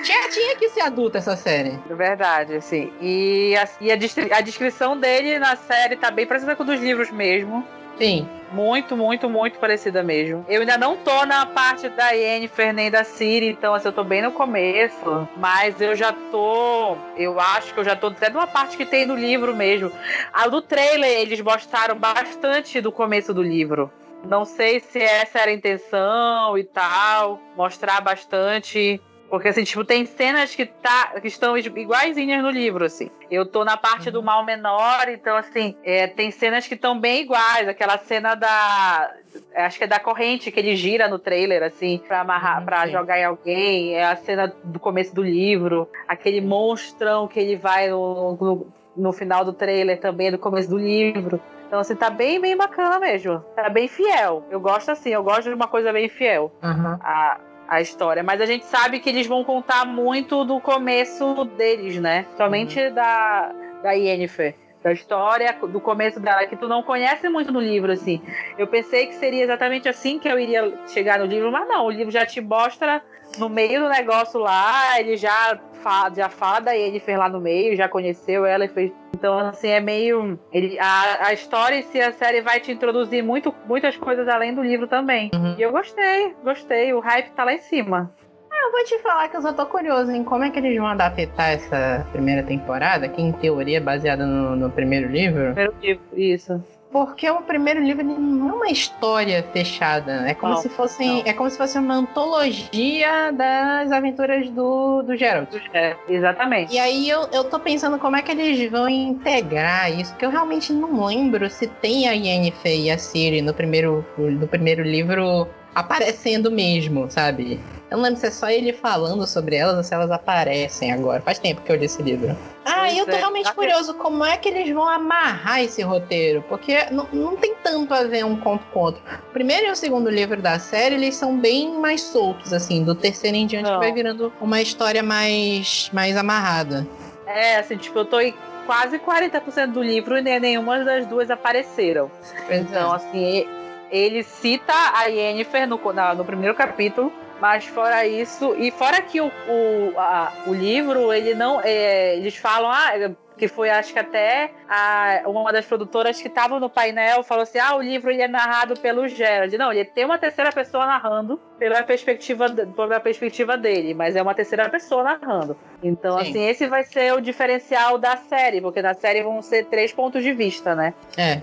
[0.05, 1.79] Tinha, tinha que ser adulta essa série.
[1.89, 2.93] É Verdade, assim.
[3.01, 3.95] E, a, e a,
[4.37, 7.67] a descrição dele na série tá bem parecida com dos livros mesmo.
[7.99, 8.29] Sim.
[8.53, 10.45] Muito, muito, muito parecida mesmo.
[10.49, 14.03] Eu ainda não tô na parte da Yennefer nem da Ciri, então assim, eu tô
[14.03, 15.29] bem no começo.
[15.37, 16.97] Mas eu já tô.
[17.17, 19.93] Eu acho que eu já tô até numa parte que tem no livro mesmo.
[20.33, 23.93] A do trailer, eles mostraram bastante do começo do livro.
[24.25, 27.41] Não sei se essa era a intenção e tal.
[27.57, 29.01] Mostrar bastante.
[29.31, 33.11] Porque, assim, tipo, tem cenas que, tá, que estão iguaizinhas no livro, assim.
[33.31, 37.23] Eu tô na parte do mal menor, então, assim, é, tem cenas que estão bem
[37.23, 37.69] iguais.
[37.69, 39.13] Aquela cena da.
[39.55, 42.87] Acho que é da corrente que ele gira no trailer, assim, pra amarrar, Uhum, pra
[42.87, 42.93] sim.
[42.93, 43.95] jogar em alguém.
[43.95, 45.89] É a cena do começo do livro.
[46.09, 50.79] Aquele monstrão que ele vai no, no, no final do trailer também, do começo do
[50.79, 51.39] livro.
[51.67, 53.41] Então, assim, tá bem, bem bacana mesmo.
[53.55, 54.43] Tá bem fiel.
[54.51, 56.99] Eu gosto assim, eu gosto de uma coisa bem fiel Aham.
[57.03, 57.37] a,
[57.69, 58.23] a história.
[58.23, 62.27] Mas a gente sabe que eles vão contar muito do começo deles, né?
[62.37, 63.53] Somente da,
[63.83, 64.55] da Yennefer.
[64.83, 68.23] da história, do começo dela, que tu não conhece muito no livro, assim.
[68.57, 71.91] Eu pensei que seria exatamente assim que eu iria chegar no livro, mas não, o
[71.91, 73.03] livro já te mostra
[73.37, 77.77] no meio do negócio lá, ele já fala, já fala da Yennefer lá no meio,
[77.77, 78.93] já conheceu ela e fez.
[79.15, 80.39] Então, assim, é meio.
[80.53, 84.55] Ele, a, a história em si, a série vai te introduzir muito, muitas coisas além
[84.55, 85.31] do livro também.
[85.35, 85.57] Uhum.
[85.59, 86.93] E eu gostei, gostei.
[86.93, 88.13] O hype tá lá em cima.
[88.51, 90.89] Eu vou te falar que eu só tô curioso em como é que eles vão
[90.89, 95.55] adaptar essa primeira temporada, que em teoria é baseada no, no primeiro livro.
[95.55, 96.63] Primeiro livro, isso.
[96.91, 100.29] Porque o primeiro livro não é uma história fechada.
[100.29, 101.19] É como Não, se fossem.
[101.19, 101.23] não.
[101.27, 105.55] É como se fosse uma antologia das aventuras do, do Geralt.
[105.75, 106.75] É, exatamente.
[106.75, 110.31] E aí eu, eu tô pensando como é que eles vão integrar isso, porque eu
[110.31, 115.47] realmente não lembro se tem a Yennefer e a Ciri no primeiro, no primeiro livro
[115.75, 117.61] aparecendo mesmo, sabe?
[117.91, 121.23] Eu não lembro se é só ele falando sobre elas ou se elas aparecem agora.
[121.23, 122.37] Faz tempo que eu li esse livro.
[122.65, 125.81] Ah, Pois eu tô é, realmente tá curioso como é que eles vão amarrar esse
[125.81, 129.01] roteiro, porque não, não tem tanto a ver um conto com outro.
[129.31, 132.85] O primeiro e o segundo livro da série, eles são bem mais soltos, assim.
[132.85, 136.87] Do terceiro em diante vai virando uma história mais, mais amarrada.
[137.27, 138.35] É, assim, tipo, eu tô em
[138.67, 142.11] quase 40% do livro e nem- nenhuma das duas apareceram.
[142.51, 143.47] Então, assim,
[143.91, 149.21] ele cita a Yennefer no, na- no primeiro capítulo, mas fora isso, e fora que
[149.21, 151.61] o, o, a- o livro, ele não.
[151.63, 156.59] é, eles falam, ah, que foi acho que até a- uma das produtoras que estava
[156.59, 159.57] no painel falou assim: ah, o livro ele é narrado pelo Gerard.
[159.57, 164.35] Não, ele tem uma terceira pessoa narrando pela perspectiva, pela perspectiva dele, mas é uma
[164.35, 165.57] terceira pessoa narrando.
[165.81, 166.31] Então, Sim.
[166.31, 170.25] assim, esse vai ser o diferencial da série, porque na série vão ser três pontos
[170.25, 170.93] de vista, né?
[171.17, 171.41] É.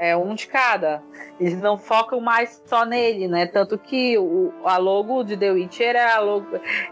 [0.00, 1.02] É um de cada.
[1.38, 3.44] Eles não focam mais só nele, né?
[3.46, 6.46] Tanto que o, a logo de The Witcher é, a logo,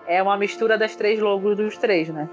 [0.06, 2.28] é uma mistura das três logos dos três, né?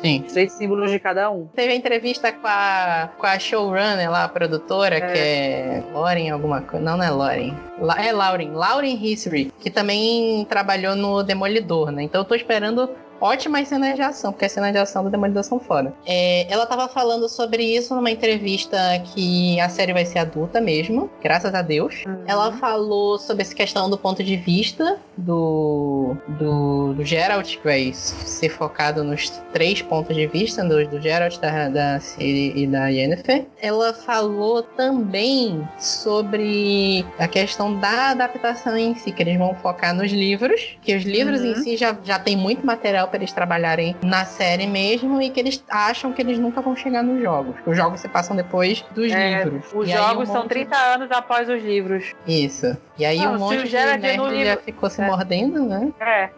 [0.00, 0.22] Sim.
[0.24, 1.46] Os três símbolos de cada um.
[1.48, 5.00] Teve a entrevista com a, com a showrunner lá, a produtora, É.
[5.00, 6.82] que é Lauren alguma coisa.
[6.84, 7.54] Não, não é Lauren.
[7.80, 8.52] La- é Lauren.
[8.52, 12.04] Lauren History, que também trabalhou no Demolidor, né?
[12.04, 12.88] Então eu tô esperando
[13.20, 15.92] ótimas cenas de ação, porque as cenas de ação do Demolidor são foda.
[16.06, 18.76] É, ela tava falando sobre isso numa entrevista
[19.12, 22.04] que a série vai ser adulta mesmo, graças a Deus.
[22.26, 27.92] Ela falou sobre essa questão do ponto de vista do, do, do Geralt, que vai
[27.92, 32.88] ser focado nos três pontos de vista do, do Geralt, da, da Ciri e da
[32.88, 33.46] Yennefer.
[33.60, 40.10] Ela falou também sobre a questão da adaptação em si, que eles vão focar nos
[40.10, 41.54] livros, que os livros em Uhum.
[41.56, 45.62] si já, já tem muito material para eles trabalharem na série mesmo e que eles
[45.68, 47.54] acham que eles nunca vão chegar nos jogos.
[47.66, 49.64] Os jogos se passam depois dos É, livros.
[49.74, 52.12] Os E jogos um são monte- 30 anos após os livros.
[52.26, 52.76] isso.
[52.98, 55.06] E aí Não, um monte o de Gerard nerd no já livro- ficou se É.
[55.10, 55.92] mordendo, né?
[56.00, 56.30] É.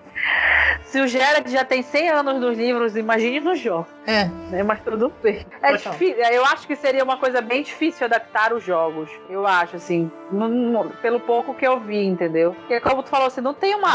[0.85, 3.89] Se o Gerard já tem 100 anos nos livros, imagine nos jogos.
[4.07, 4.27] É.
[4.51, 4.63] né?
[4.63, 5.45] Mas tudo bem.
[5.63, 6.23] É difícil.
[6.23, 9.09] Eu acho que seria uma coisa bem difícil adaptar os jogos.
[9.31, 12.55] Eu acho, assim, não- não- pelo pouco que eu vi, entendeu?
[12.55, 13.89] Porque como tu falou assim, não tem uma,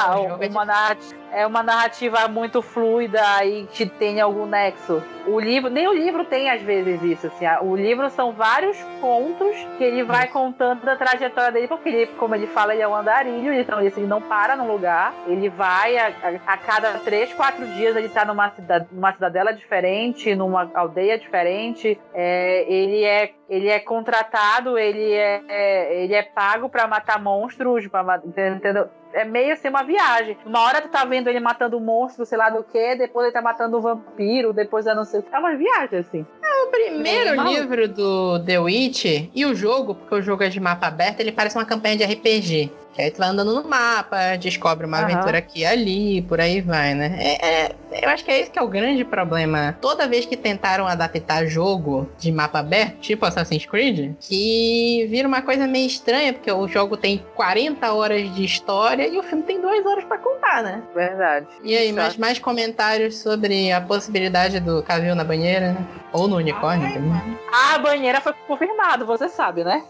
[0.43, 5.01] é uma, narrativa, é uma narrativa muito fluida e que tenha algum nexo.
[5.25, 7.45] O livro, nem o livro tem às vezes isso, assim.
[7.61, 12.33] O livro são vários contos que ele vai contando a trajetória dele, porque ele, como
[12.33, 15.13] ele fala, ele é um andarilho, então ele, assim, ele não para num lugar.
[15.27, 19.51] Ele vai a, a- a cada três, quatro dias ele tá numa, cida, numa cidadela
[19.53, 21.99] diferente, numa aldeia diferente.
[22.13, 27.87] É, ele é ele é contratado, ele é, é- ele é pago pra matar monstros,
[27.87, 28.87] pra, entendeu?
[29.13, 30.37] É meio assim uma viagem.
[30.45, 33.33] Uma hora tu tá vendo ele matando um monstro, sei lá do que, depois ele
[33.33, 35.23] tá matando um vampiro, depois é não sei.
[35.31, 36.25] É uma viagem, assim.
[36.63, 37.53] O primeiro Normal.
[37.53, 41.31] livro do The Witch e o jogo, porque o jogo é de mapa aberto, ele
[41.31, 42.69] parece uma campanha de RPG.
[42.97, 45.05] Que aí tu vai andando no mapa, descobre uma Aham.
[45.05, 47.15] aventura aqui e ali, por aí vai, né?
[47.19, 49.77] É, é- eu acho que é esse que é o grande problema.
[49.79, 55.43] Toda vez que tentaram adaptar jogo de mapa aberto, tipo Assassin's Creed, que vira uma
[55.43, 59.61] coisa meio estranha, porque o jogo tem 40 horas de história e o filme tem
[59.61, 60.81] 2 horas pra contar, né?
[60.95, 61.45] Verdade.
[61.63, 65.85] E aí, mais, mais comentários sobre a possibilidade do Cavil na banheira, né?
[66.11, 67.37] Ou no unicórnio também.
[67.53, 69.83] A banheira foi confirmado, você sabe, né?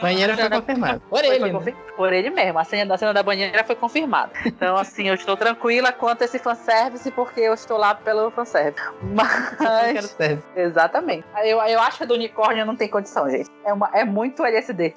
[0.00, 1.00] Banheira foi confirmado.
[1.10, 1.58] Por Foi- ele, foi né?
[1.58, 2.53] confir- Por ele mesmo.
[2.58, 4.32] A cena, a cena da banheira foi confirmada.
[4.44, 8.82] Então, assim, eu estou tranquila quanto a esse fanservice, porque eu estou lá pelo fanservice.
[9.02, 10.16] Mas.
[10.56, 11.24] Exatamente.
[11.44, 13.50] Eu, eu acho que a do unicórnio não tem condição, gente.
[13.64, 14.94] É, uma, é muito LSD.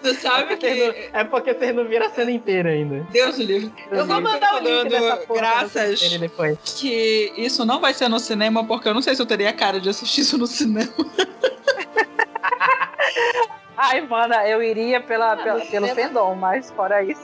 [0.00, 1.10] Você sabe que.
[1.12, 3.06] É porque vocês não viram a cena inteira ainda.
[3.10, 3.72] Deus do livre.
[3.90, 5.40] Eu vou mandar o link dessa porra.
[5.40, 6.00] Graças
[6.64, 9.80] que isso não vai ser no cinema, porque eu não sei se eu teria cara
[9.80, 10.92] de assistir isso no cinema.
[13.84, 16.08] Ai, mana, eu iria pela, pela- pelo cinema.
[16.08, 17.20] fandom, mas fora isso.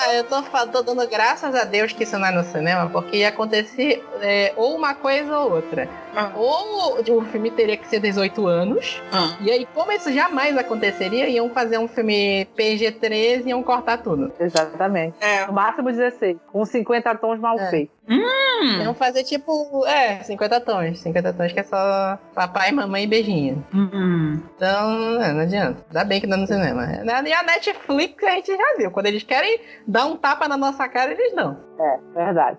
[0.00, 3.18] Ah, eu tô, tô dando graças a Deus que isso não é no cinema, porque
[3.18, 5.88] ia acontecer é, ou uma coisa ou outra.
[6.16, 6.32] Ah.
[6.36, 9.36] Ou o filme teria que ser 18 anos, Ah.
[9.40, 14.32] e aí, como isso jamais aconteceria, iam fazer um filme PG-13 e iam cortar tudo.
[14.38, 15.16] Exatamente.
[15.20, 15.46] É.
[15.46, 16.36] No máximo 16.
[16.52, 17.70] Com 50 tons mal É.
[17.70, 17.94] feitos.
[18.08, 18.82] Hum.
[18.82, 21.00] Iam fazer tipo, é, 50 tons.
[21.00, 23.64] 50 tons que é só papai, mamãe e beijinho.
[23.74, 24.40] Hum.
[24.56, 25.84] Então, é, não adianta.
[25.88, 26.86] Ainda bem que dá no cinema.
[27.26, 28.90] E a Netflix a gente já viu.
[28.90, 31.56] Quando eles querem dar um tapa na nossa cara, eles dão.
[31.78, 32.58] É, verdade.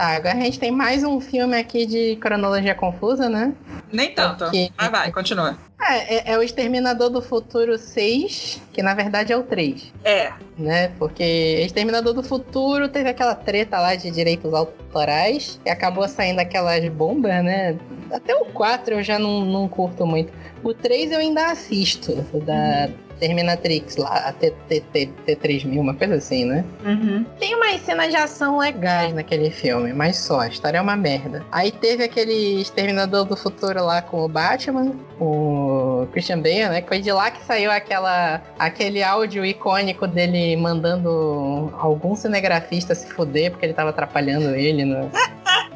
[0.00, 3.52] Tá, agora a gente tem mais um filme aqui de cronologia confusa, né?
[3.92, 4.46] Nem tanto.
[4.46, 4.72] Ok.
[4.74, 5.58] Mas vai, continua.
[5.78, 10.32] É, é, é o Exterminador do Futuro 6, que na verdade é o 3, É.
[10.56, 10.88] né?
[10.98, 11.22] Porque
[11.66, 17.44] Exterminador do Futuro teve aquela treta lá de direitos autorais, e acabou saindo aquelas bombas,
[17.44, 17.76] né?
[18.10, 20.32] Até o 4 eu já não, não curto muito.
[20.64, 22.88] O 3 eu ainda assisto, o da
[23.20, 26.64] Terminatrix lá, a T, T, T, T3000, uma coisa assim, né?
[26.84, 27.24] Uhum.
[27.38, 31.44] Tem umas cenas de ação legais naquele filme, mas só, a história é uma merda.
[31.52, 36.80] Aí teve aquele Exterminador do Futuro lá com o Batman, o Christian Bale, né?
[36.80, 43.06] Que foi de lá que saiu aquela, aquele áudio icônico dele mandando algum cinegrafista se
[43.08, 45.10] fuder porque ele tava atrapalhando ele no-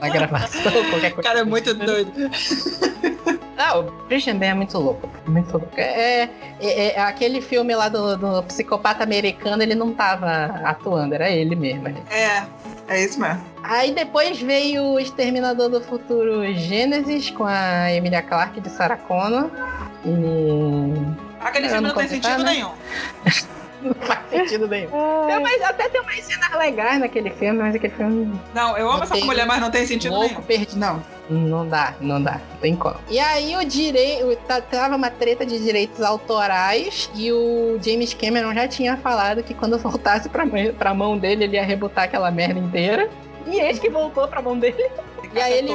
[0.01, 1.23] na gravação, qualquer O coisa.
[1.29, 2.11] cara é muito doido.
[3.67, 5.09] Ah, o Christian Bale é muito louco.
[5.27, 5.69] Muito louco.
[5.77, 6.29] É,
[6.61, 10.29] é- é- aquele filme lá do, do psicopata americano, ele não tava
[10.65, 11.89] atuando, era ele mesmo.
[12.11, 12.45] É.
[12.87, 13.43] É isso mesmo.
[13.63, 19.49] Aí depois veio o Exterminador do Futuro Gênesis com a Emilia Clarke de Sarah Connor.
[20.05, 22.53] E Aquele Eu filme não não tem sentido né?
[22.53, 22.71] nenhum.
[23.85, 24.91] não faz sentido nenhum.
[25.27, 28.97] Tem mais- até tem umas cenas legais naquele filme, mas aquele filme Não, eu amo
[28.99, 30.43] Não essa tem mulher, mas não tem sentido louco nenhum.
[30.43, 30.77] perdido.
[30.79, 31.03] Não.
[31.31, 32.97] Não dá, não dá, não tem como.
[33.09, 34.37] E aí o direito.
[34.71, 39.79] Tava uma treta de direitos autorais e o James Cameron já tinha falado que quando
[39.79, 40.45] voltasse pra,
[40.79, 43.09] pra mão dele, ele ia rebutar aquela merda inteira.
[43.47, 44.91] E eis que voltou pra mão dele.
[45.33, 45.73] E aí ele.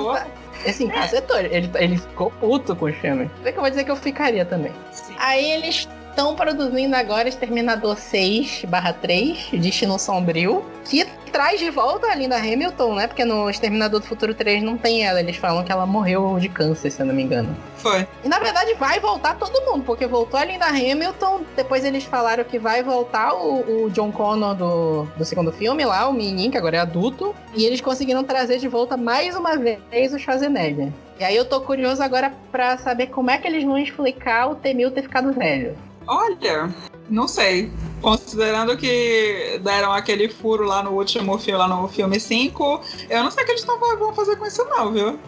[0.67, 1.38] Assim, cacetou.
[1.39, 3.30] Ele, ele ficou puto com o filme.
[3.41, 4.72] Sei que eu vou dizer que eu ficaria também.
[4.91, 5.15] Sim.
[5.17, 5.88] Aí eles
[6.19, 8.63] estão produzindo agora Exterminador 6
[9.01, 13.08] 3, Destino Sombrio, que traz de volta a Linda Hamilton, né?
[13.08, 15.21] Porque no Exterminador do Futuro 3 não tem ela.
[15.21, 17.55] Eles falam que ela morreu de câncer, se eu não me engano.
[17.77, 18.05] Foi.
[18.21, 22.43] E na verdade vai voltar todo mundo, porque voltou a Linda Hamilton, depois eles falaram
[22.43, 26.58] que vai voltar o, o John Connor do, do segundo filme lá, o menino, que
[26.58, 30.89] agora é adulto, e eles conseguiram trazer de volta mais uma vez o Schwarzenegger.
[31.19, 34.55] E aí eu tô curioso agora pra saber como é que eles vão explicar o
[34.55, 35.75] T-1000 ter ficado velho.
[36.08, 36.69] Olha,
[37.10, 37.69] não sei.
[38.01, 43.29] Considerando que deram aquele furo lá no último filme, lá no filme 5, eu não
[43.29, 45.19] sei o que eles tão- vão fazer com isso não, viu?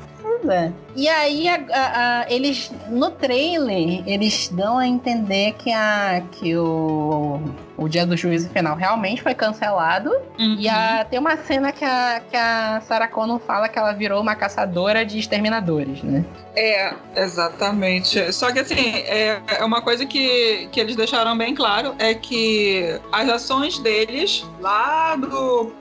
[0.96, 6.56] E aí, a- a- a- eles, no trailer, eles dão a entender que, a, que
[6.56, 7.42] o,
[7.84, 10.12] o dia do juízo final realmente foi cancelado.
[10.38, 14.22] E a- tem uma cena que a, que a Sarah Connor fala que ela virou
[14.22, 16.24] uma caçadora de exterminadores, né?
[16.56, 18.32] É, exatamente.
[18.34, 23.00] Só que assim, é, é uma coisa que, que eles deixaram bem claro é que
[23.12, 25.74] as ações deles lá do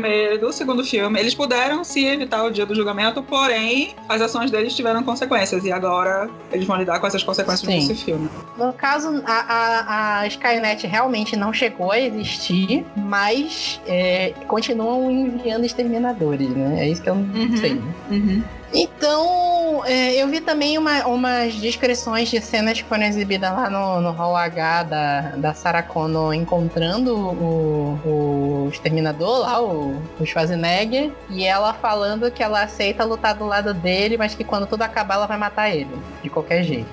[0.00, 4.50] primeiro do segundo filme, eles puderam se evitar o dia do julgamento, porém as ações
[4.50, 7.88] deles tiveram consequências e agora eles vão lidar com essas consequências Sim.
[7.88, 8.28] nesse filme.
[8.56, 15.64] No caso, a, a, a Skynet realmente não chegou a existir, mas é, continuam enviando
[15.64, 16.84] exterminadores, né?
[16.84, 17.56] É isso que eu não Uhum.
[17.56, 17.74] sei.
[17.74, 18.42] né?
[18.72, 24.00] Então, é, eu vi também uma- umas descrições de cenas que foram exibidas lá no,
[24.00, 31.10] no Hall H da, da Sarah Connor encontrando o, o exterminador lá, o, o Schwarzenegger,
[31.30, 35.14] e ela falando que ela aceita lutar do lado dele, mas que quando tudo acabar
[35.14, 35.90] ela vai matar ele,
[36.22, 36.88] de qualquer jeito.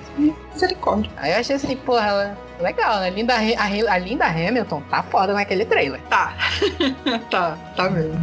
[0.52, 1.10] Misericórdia.
[1.16, 3.10] Aí eu achei assim, porra, ela- legal, né?
[3.10, 6.00] Linda, a, Linda Hamilton tá foda naquele trailer.
[6.10, 6.32] Tá.
[7.30, 8.14] tá, tá mesmo.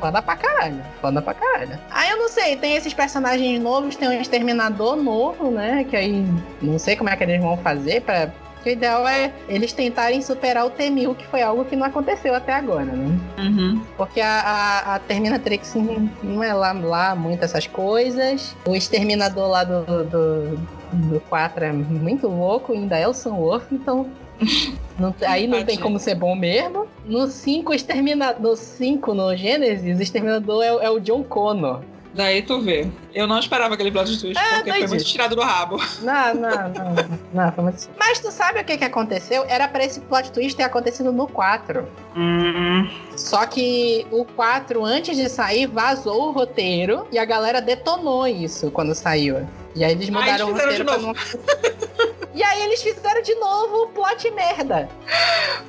[0.00, 0.82] Foda pra caralho.
[1.00, 1.78] Foda pra caralho.
[1.90, 5.84] Aí eu não sei, tem esses personagens novos, tem um exterminador novo, né?
[5.88, 6.26] Que aí
[6.60, 8.28] não sei como é que eles vão fazer pra.
[8.62, 12.34] que O ideal é eles tentarem superar o T-1000, que foi algo que não aconteceu
[12.34, 13.18] até agora, né?
[13.38, 13.80] Uhum.
[13.96, 18.54] Porque a, a, a Terminatrix não- não é lá, lá muito essas coisas.
[18.66, 20.58] O exterminador lá do, do,
[20.92, 24.06] do 4 é muito louco, ainda é o Sunwolf, então.
[24.98, 26.86] não- aí não tem como ser bom mesmo.
[27.06, 28.40] No 5, exterminador.
[28.40, 31.80] No 5, no Gênesis, o exterminador é, o- é o John Connor.
[32.14, 32.88] Daí tu vê.
[33.14, 34.88] Eu não esperava aquele plot twist, É, porque foi doidinho.
[34.88, 35.76] muito tirado do rabo.
[36.00, 36.94] Não, não, não.
[37.34, 37.90] não foi muito...
[37.98, 39.44] Mas tu sabe o que, que aconteceu?
[39.46, 41.86] Era pra esse plot twist ter acontecido no 4.
[42.16, 42.88] Hum.
[43.18, 48.70] Só que o 4, antes de sair, vazou o roteiro e a galera detonou isso
[48.70, 49.46] quando saiu.
[49.76, 51.14] E aí eles Aí mudaram eles o roteiro de pra não.
[52.34, 54.88] E aí eles fizeram de novo o plot merda.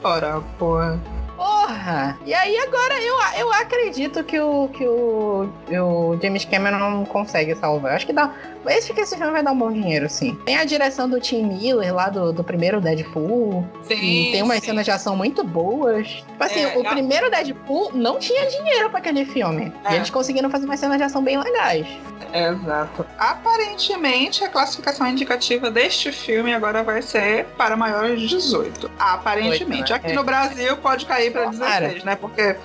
[0.04, 1.00] Ora, porra.
[1.38, 2.18] Porra!
[2.26, 7.56] E aí agora eu, eu acredito que o, que o, o James Cameron não consegue
[7.56, 7.94] salvar.
[7.94, 8.34] Acho que dá.
[8.68, 10.36] Esse, que esse filme vai dar um bom dinheiro, sim.
[10.46, 13.64] Tem a direção do Tim Miller lá do, do primeiro Deadpool.
[13.84, 14.30] Sim.
[14.34, 14.66] Tem umas sim.
[14.66, 16.08] cenas de ação muito boas.
[16.08, 19.72] Tipo assim, É, o já- primeiro Deadpool não tinha dinheiro pra aquele filme.
[19.86, 19.94] É.
[19.94, 21.88] E eles conseguiram fazer umas cenas de ação bem legais.
[22.34, 23.06] Exato.
[23.18, 28.92] Aparentemente, a classificação indicativa deste filme agora vai ser para maiores de 18.
[29.00, 29.78] Aparentemente.
[29.82, 29.96] Oito, né?
[29.96, 30.14] Aqui É.
[30.14, 31.88] no Brasil pode cair para Tomara.
[31.88, 32.16] 16, né?
[32.16, 32.56] Porque.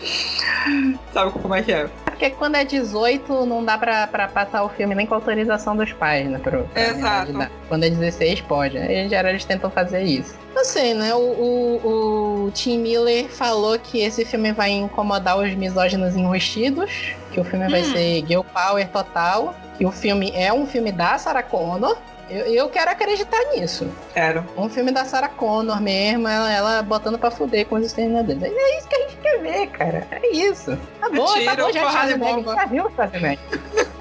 [1.12, 1.88] Sabe como é que é?
[2.04, 5.92] Porque quando é 18, não dá pra, pra passar o filme nem com autorização dos
[5.92, 6.38] pais, né?
[6.38, 7.32] Pro, pra Exato.
[7.68, 8.78] Quando é 16, pode.
[8.78, 10.34] Aí em geral eles tentam fazer isso.
[10.54, 11.12] Não sei, né?
[11.14, 17.40] O, o, o Tim Miller falou que esse filme vai incomodar os misóginos enrustidos, que
[17.40, 17.92] o filme vai Hum.
[17.92, 21.96] ser girl power total, que o filme é um filme da Sarah Connor.
[22.28, 23.88] Eu, eu quero acreditar nisso.
[24.14, 24.44] Quero.
[24.56, 28.42] Um filme da Sarah Connor mesmo, ela, ela botando pra fuder com os exterminadores.
[28.42, 30.06] É isso que a gente quer ver, cara.
[30.10, 30.78] É isso.
[31.00, 32.44] Tá bom, tá bom, já Schwarzenegger.
[32.44, 33.38] Já viu o Schwarzenegger?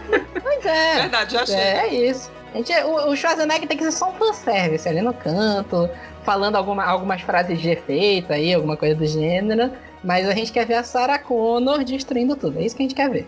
[0.41, 1.01] pois é.
[1.01, 1.55] Verdade, já achei.
[1.55, 2.32] É, é isso.
[2.53, 5.89] A gente, o, o Schwarzenegger tem que ser só um fanservice ali no canto,
[6.24, 9.72] falando alguma, algumas frases de efeito aí, alguma coisa do gênero.
[10.04, 12.60] Mas a gente quer ver a Sarah Connor destruindo tudo.
[12.60, 13.28] É isso que a gente quer ver.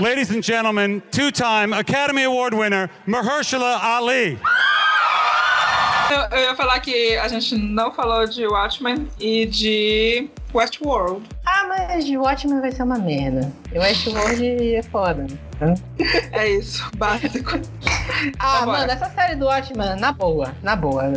[0.00, 4.38] Ladies and gentlemen, two time Academy Award winner, Mahershala Ali.
[6.10, 11.26] Eu, eu ia falar que a gente não falou de Watchmen e de Westworld.
[11.56, 13.50] Ah, mas Watchmen vai ser uma merda.
[13.72, 15.26] Eu acho que World é foda.
[16.32, 17.60] É isso, básico.
[18.40, 18.78] Ah, Vambora.
[18.80, 21.12] mano, essa série do Watchmen, na boa, na boa.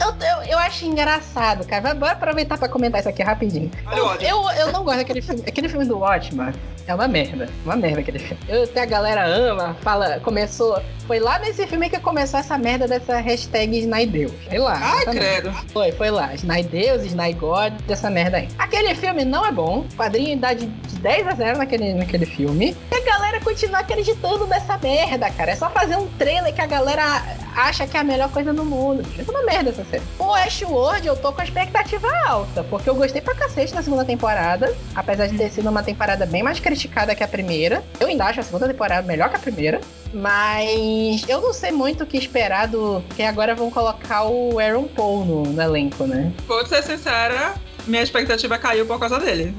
[0.00, 1.82] Eu, eu, eu acho engraçado, cara.
[1.82, 3.70] Vai- Bora aproveitar pra comentar isso aqui rapidinho.
[3.86, 4.26] O ódio.
[4.26, 5.42] Eu, eu não gosto daquele filme.
[5.46, 6.52] Aquele filme do Watchmen
[6.86, 7.50] é uma merda.
[7.66, 8.42] Uma merda aquele filme.
[8.48, 10.80] Eu, até a galera ama, fala, começou.
[11.06, 14.32] Foi lá nesse filme que começou essa merda dessa hashtag Snydeus.
[14.48, 14.78] Foi lá.
[14.80, 15.10] Ai, merda.
[15.12, 15.52] credo.
[15.70, 16.32] Foi, foi lá.
[16.34, 18.48] Snydeus, Snygod, essa merda aí.
[18.58, 19.79] Aquele filme não é bom.
[19.80, 22.76] O quadrinho dá de, de 10 a 0 naquele, naquele filme.
[22.90, 25.52] E a galera continua acreditando nessa merda, cara.
[25.52, 27.22] É só fazer um trailer que a galera
[27.56, 29.04] acha que é a melhor coisa do mundo.
[29.18, 30.02] É uma merda essa série.
[30.18, 34.04] O Westworld eu tô com a expectativa alta, porque eu gostei pra cacete na segunda
[34.04, 34.74] temporada.
[34.94, 37.82] Apesar de ter sido uma temporada bem mais criticada que a primeira.
[37.98, 39.80] Eu ainda acho a segunda temporada melhor que a primeira.
[40.12, 43.02] Mas eu não sei muito o que esperar do.
[43.08, 46.32] Porque agora vão colocar o Aaron Paul no, no elenco, né?
[46.46, 47.54] Vou ser sincera,
[47.86, 49.54] minha expectativa caiu por causa dele.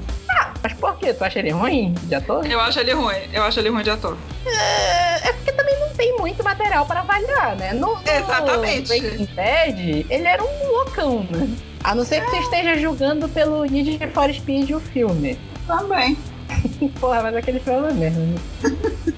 [0.62, 1.12] Mas por quê?
[1.12, 2.46] Tu acha ele ruim de ator?
[2.46, 4.16] Eu acho ele ruim, eu acho ele ruim de ator.
[4.46, 7.72] É, é porque também não tem muito material pra avaliar, né?
[7.72, 8.88] No, no Exatamente.
[8.88, 11.48] Breaking Bad, ele era um loucão, né?
[11.82, 15.36] A não ser que você esteja julgando pelo Need for Speed o filme.
[15.66, 16.16] Também.
[17.00, 18.18] Porra, mas aquele filme é uma merda.
[18.20, 18.34] né?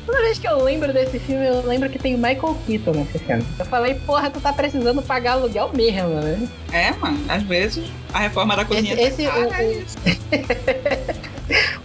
[0.07, 3.19] Toda vez que eu lembro desse filme, eu lembro que tem o Michael Keaton nesse
[3.19, 3.45] filme.
[3.59, 6.49] Eu falei, porra, tu tá precisando pagar aluguel mesmo, né?
[6.73, 8.95] É, mano, às vezes a reforma da cozinha.
[8.95, 9.97] Esse- esse- tá cara, o- é o- isso.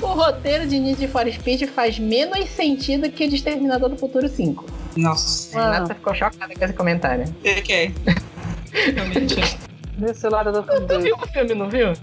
[0.02, 4.28] O roteiro de Need for Speed faz menos sentido que o de Exterminador do Futuro
[4.30, 4.66] 5.
[4.96, 5.60] Nossa.
[5.60, 7.26] A Renata ficou chocada com esse comentário.
[7.44, 7.94] Ok.
[8.96, 9.69] Realmente.
[10.00, 11.94] Desse lado do Tu viu o filme, não viu?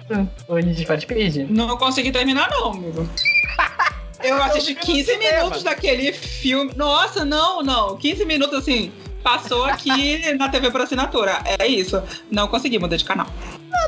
[0.48, 1.48] O Need for Speed?
[1.48, 3.08] Não consegui terminar, não, amigo.
[4.22, 5.36] Eu assisti vi no 15 cinema.
[5.38, 6.72] minutos daquele filme.
[6.76, 7.96] Nossa, não, não.
[7.96, 8.92] 15 minutos assim.
[9.22, 11.38] Passou aqui na TV por assinatura.
[11.58, 12.02] É isso.
[12.30, 13.26] Não consegui mudar de canal.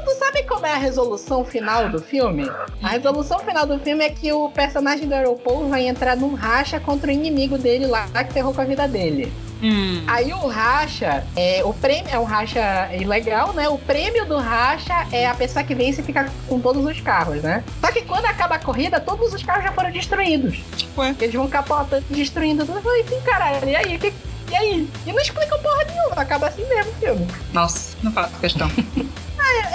[0.05, 2.49] Tu sabe como é a resolução final do filme?
[2.83, 6.79] A resolução final do filme é que o personagem do Aeropol vai entrar num racha
[6.79, 9.33] contra o inimigo dele lá, que ferrou com a vida dele.
[9.63, 10.05] Hum.
[10.07, 13.69] Aí o racha, é, o prêmio é um racha ilegal, né?
[13.69, 17.43] O prêmio do racha é a pessoa que vence e fica com todos os carros,
[17.43, 17.65] né?
[17.81, 20.61] Só que quando acaba a corrida, todos os carros já foram destruídos.
[20.97, 21.15] Ué.
[21.21, 22.79] Eles vão capotando, destruindo tudo.
[22.79, 23.99] Eu falei caralho, e aí?
[23.99, 24.13] Que-
[24.51, 24.91] e aí?
[25.07, 27.27] E não explicam porra nenhuma, acaba assim mesmo o filme.
[27.53, 28.71] Nossa, não faço questão.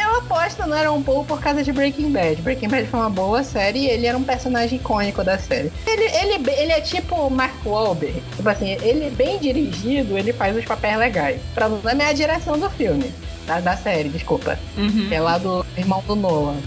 [0.01, 2.41] Eu aposto no Aaron Paul por causa de Breaking Bad.
[2.41, 5.71] Breaking Bad foi uma boa série e ele era um personagem icônico da série.
[5.88, 8.21] Ele, ele, ele é tipo Mark Wahlberg.
[8.36, 11.41] Tipo assim, ele bem dirigido, ele faz os papéis legais.
[11.51, 13.11] O problema é a direção do filme.
[13.47, 14.59] Da, da série, desculpa.
[14.78, 15.07] Uhum.
[15.09, 16.57] Que é lá do irmão do Nolan.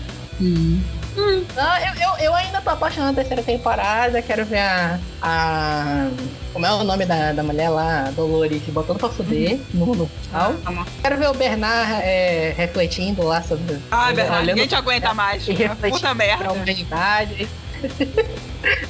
[1.17, 1.45] Hum.
[1.55, 4.21] Não, eu, eu, eu ainda tô apaixonado na terceira temporada.
[4.23, 4.99] Quero ver a.
[5.23, 6.09] a
[6.53, 8.11] como é o nome da, da mulher lá?
[8.15, 10.55] Dolores, botando pra fuder no, no final.
[10.55, 10.85] Tá bom.
[11.03, 13.79] Quero ver o Bernard é, refletindo lá sobre.
[13.91, 15.47] Ai, Bernardo, olhando ninguém te aguenta mais.
[15.49, 15.55] e
[15.91, 16.53] Puta merda.
[16.53, 17.49] humanidade.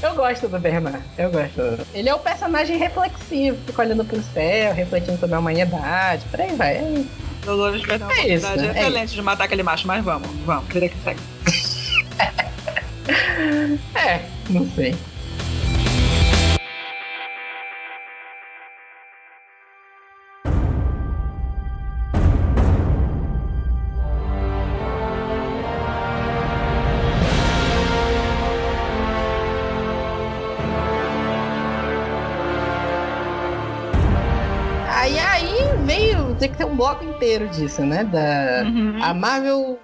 [0.01, 1.87] Eu gosto do Bernard, eu gosto.
[1.93, 6.55] Ele é o personagem reflexivo, fica olhando pro céu, refletindo sobre a humanidade, por aí
[6.55, 6.77] vai.
[6.77, 7.05] É
[7.45, 10.29] Dolores vai dar uma É isso, oportunidade é excelente de matar aquele macho, mas vamos,
[10.47, 11.21] vamos, vida que segue.
[13.95, 14.95] É, não sei.
[34.89, 35.55] Aí, aí
[35.85, 38.05] veio, tem que ter um bloco inteiro disso, né?
[38.05, 38.99] Da, Uhum.
[39.03, 39.79] a Marvel,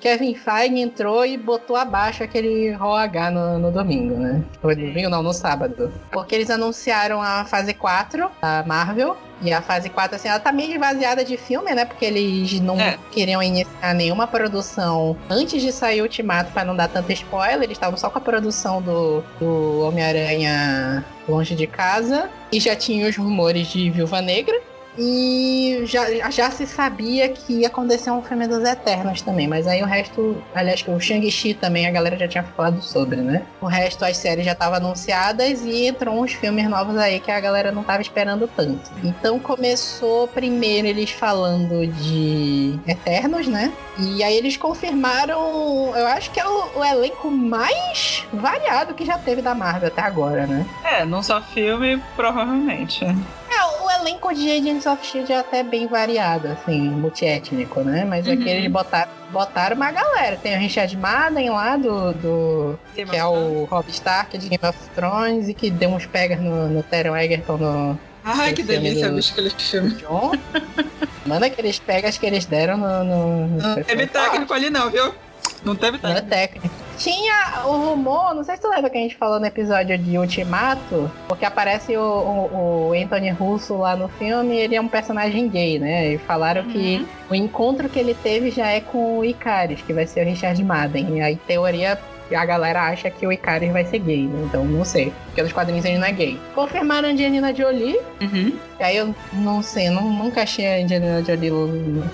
[0.00, 4.42] Kevin Feige entrou e botou abaixo aquele Raw H no, no domingo, né?
[4.62, 5.92] No domingo, não, no sábado.
[6.12, 9.16] Porque eles anunciaram a fase 4 da Marvel.
[9.42, 11.84] E a fase 4, assim, ela tá meio esvaziada de filme, né?
[11.84, 12.96] Porque eles não É.
[13.10, 17.62] queriam iniciar nenhuma produção antes de sair o Ultimato pra não dar tanto spoiler.
[17.64, 22.30] Eles estavam só com a produção do, do Homem-Aranha Longe de Casa.
[22.52, 24.54] E já tinha os rumores de Viúva Negra.
[24.98, 29.82] E já, já se sabia que ia acontecer um filme dos Eternos também, mas aí
[29.82, 33.42] o resto, aliás, que o Shang-Chi também a galera já tinha falado sobre, né?
[33.60, 37.40] O resto, as séries já estavam anunciadas e entrou uns filmes novos aí que a
[37.40, 38.90] galera não tava esperando tanto.
[39.02, 43.72] Então começou primeiro eles falando de Eternos, né?
[43.98, 49.18] E aí eles confirmaram, eu acho que é o, o elenco mais variado que já
[49.18, 50.66] teve da Marvel até agora, né?
[50.82, 53.04] É, não só filme, provavelmente.
[53.04, 58.04] É, o elenco de Agents of Shield é até bem variado, assim, multiétnico, né?
[58.04, 58.48] Mas aqui Uhum.
[58.48, 60.36] eles botaram, botaram uma galera.
[60.36, 64.78] Tem o Richard Madden lá, do, do que é o Rob Stark de Game of
[64.94, 69.16] Thrones e que deu uns pegas no, no Taron Egerton no Ai, que delícia, do-
[69.16, 69.90] bicho, aquele filme.
[69.96, 70.32] John.
[71.26, 73.04] Manda aqueles pegas que eles deram no.
[73.04, 75.14] no, Não teve técnico ali não, viu?
[75.62, 76.73] Não teve Não é técnico.
[76.98, 80.16] Tinha o rumor, não sei se tu lembra que a gente falou no episódio de
[80.16, 85.48] Ultimato, porque aparece o, o, o Anthony Russo lá no filme, ele é um personagem
[85.48, 86.12] gay, né?
[86.12, 90.06] E falaram que o encontro que ele teve já é com o Icaris, que vai
[90.06, 91.18] ser o Richard Madden.
[91.18, 91.98] E aí, teoria,
[92.32, 94.44] a galera acha que o Icaris vai ser gay, né?
[94.46, 95.12] Então, não sei.
[95.26, 96.40] Porque nos quadrinhos ele não é gay.
[96.54, 98.56] Confirmaram a Angelina Jolie, Uhum.
[98.78, 101.50] e aí eu não sei, não, nunca achei a Angelina Jolie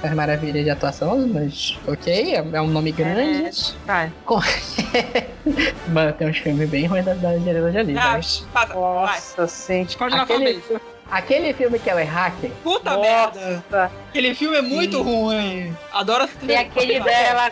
[0.01, 3.75] Faz Maravilha de atuação, mas ok, é, é um nome grande.
[3.87, 4.11] Vai.
[5.89, 7.97] Mano, tem uns filmes bem ruins da, da Angelina Jolie.
[7.99, 8.21] Ah, vai.
[8.21, 8.81] psh, passa, vai.
[8.83, 9.83] Nossa, sim.
[9.83, 10.63] Esconde na Aquele.
[11.11, 13.63] Aquele filme que ela é hacker, Puta merda.
[13.71, 13.91] Nossa.
[14.09, 15.03] Aquele filme é muito Sim.
[15.03, 15.77] ruim.
[15.93, 17.51] Adoro essa Tem aquele dela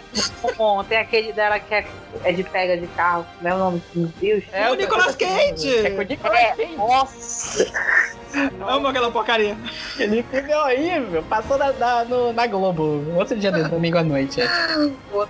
[0.56, 0.84] com.
[0.84, 1.86] Tem aquele dela que é,
[2.24, 3.24] é de pega de carro.
[3.42, 4.44] Não é o nome do Deus?
[4.52, 5.86] É o Nicolas Cage.
[5.86, 6.76] É o Nicolas É, Cage.
[6.76, 7.72] nossa.
[8.68, 9.56] Amo aquela porcaria.
[9.94, 11.22] Aquele filme é horrível.
[11.24, 14.40] Passou na, na, no- na Globo, outro dia do domingo à noite.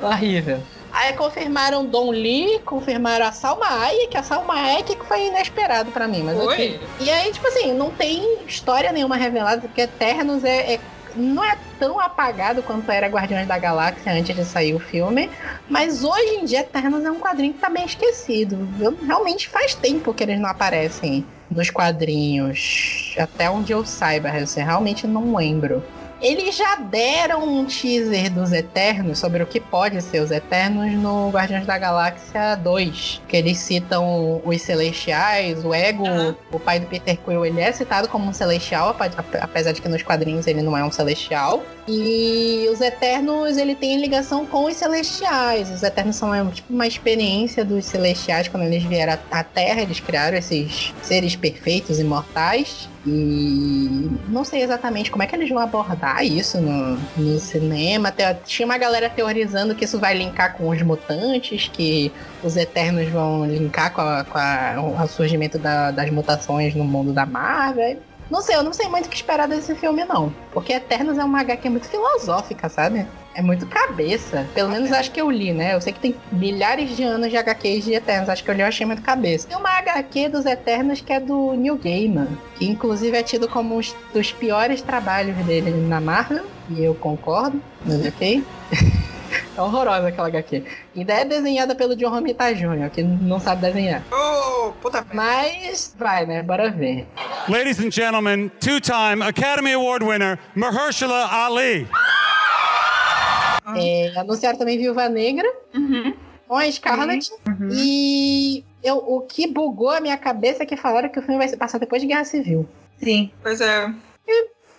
[0.01, 0.05] É.
[0.07, 0.61] horrível.
[0.91, 5.93] Aí confirmaram Don Lee, confirmaram a Salma Hayek, que a Salma Hayek que foi inesperado
[5.93, 6.45] pra mim, mas Oi?
[6.47, 6.80] ok.
[6.99, 10.84] E aí, tipo assim, não tem história nenhuma revelada, porque Eternos é, é-
[11.14, 15.30] não é tão apagado quanto era Guardiões da Galáxia antes de sair o filme,
[15.68, 18.74] mas hoje em dia Eternos é um quadrinho que tá bem esquecido.
[18.80, 24.45] Eu, realmente faz tempo que eles não aparecem nos quadrinhos, até onde eu saiba, eu
[24.64, 25.86] realmente não lembro.
[26.20, 31.30] Eles já deram um teaser dos Eternos sobre o que pode ser os Eternos no
[31.30, 33.22] Guardiões da Galáxia 2.
[33.28, 36.36] Que eles citam os Celestiais, o Ego, Aham.
[36.52, 38.96] o pai do Peter Quill, ele é citado como um Celestial,
[39.40, 41.62] apesar de que nos quadrinhos ele não é um Celestial.
[41.86, 45.70] E os Eternos, ele tem ligação com os Celestiais.
[45.70, 49.82] Os Eternos são é, tipo uma experiência dos Celestiais quando eles vieram à à Terra,
[49.82, 52.88] eles criaram esses seres perfeitos, imortais.
[53.06, 58.12] E não sei exatamente como é que eles vão abordar isso no, no cinema.
[58.44, 63.44] Tinha uma galera teorizando que isso vai linkar com os mutantes, que os Eternos vão
[63.46, 67.98] linkar com, a- com a- o surgimento da- das mutações no mundo da Marvel.
[68.30, 70.32] Não sei, eu não sei muito o que esperar desse filme, não.
[70.52, 73.06] Porque Eternos é uma HQ muito filosófica, sabe?
[73.39, 74.45] É muito cabeça.
[74.53, 75.72] Pelo menos acho que eu li, né?
[75.72, 78.28] Eu sei que tem milhares de anos de HQs de Eternos.
[78.28, 79.47] Acho que eu li, eu achei muito cabeça.
[79.47, 82.26] Tem uma HQ dos Eternos que é do Neil Gaiman.
[82.57, 83.80] Que inclusive é tido como um
[84.12, 86.47] dos piores trabalhos dele na Marvel.
[86.68, 88.43] E eu concordo, mas ok.
[89.57, 90.64] É horrorosa aquela HQ.
[90.95, 94.03] E daí é desenhada pelo John Romita Jr., que não sabe desenhar.
[94.11, 95.05] Ô, puta.
[95.12, 96.43] Mas vai, né?
[96.43, 97.07] Bora ver.
[97.49, 101.86] Ladies and gentlemen, two time Academy Award winner, Mahershala Ali.
[103.76, 106.14] É, anunciaram também Viúva Negra Uhum.
[106.46, 107.30] com a Scarlett.
[107.72, 111.48] E eu, o que bugou a minha cabeça é que falaram que o filme vai
[111.48, 112.66] se passar depois de Guerra Civil.
[112.98, 113.30] Sim.
[113.42, 113.92] Pois é.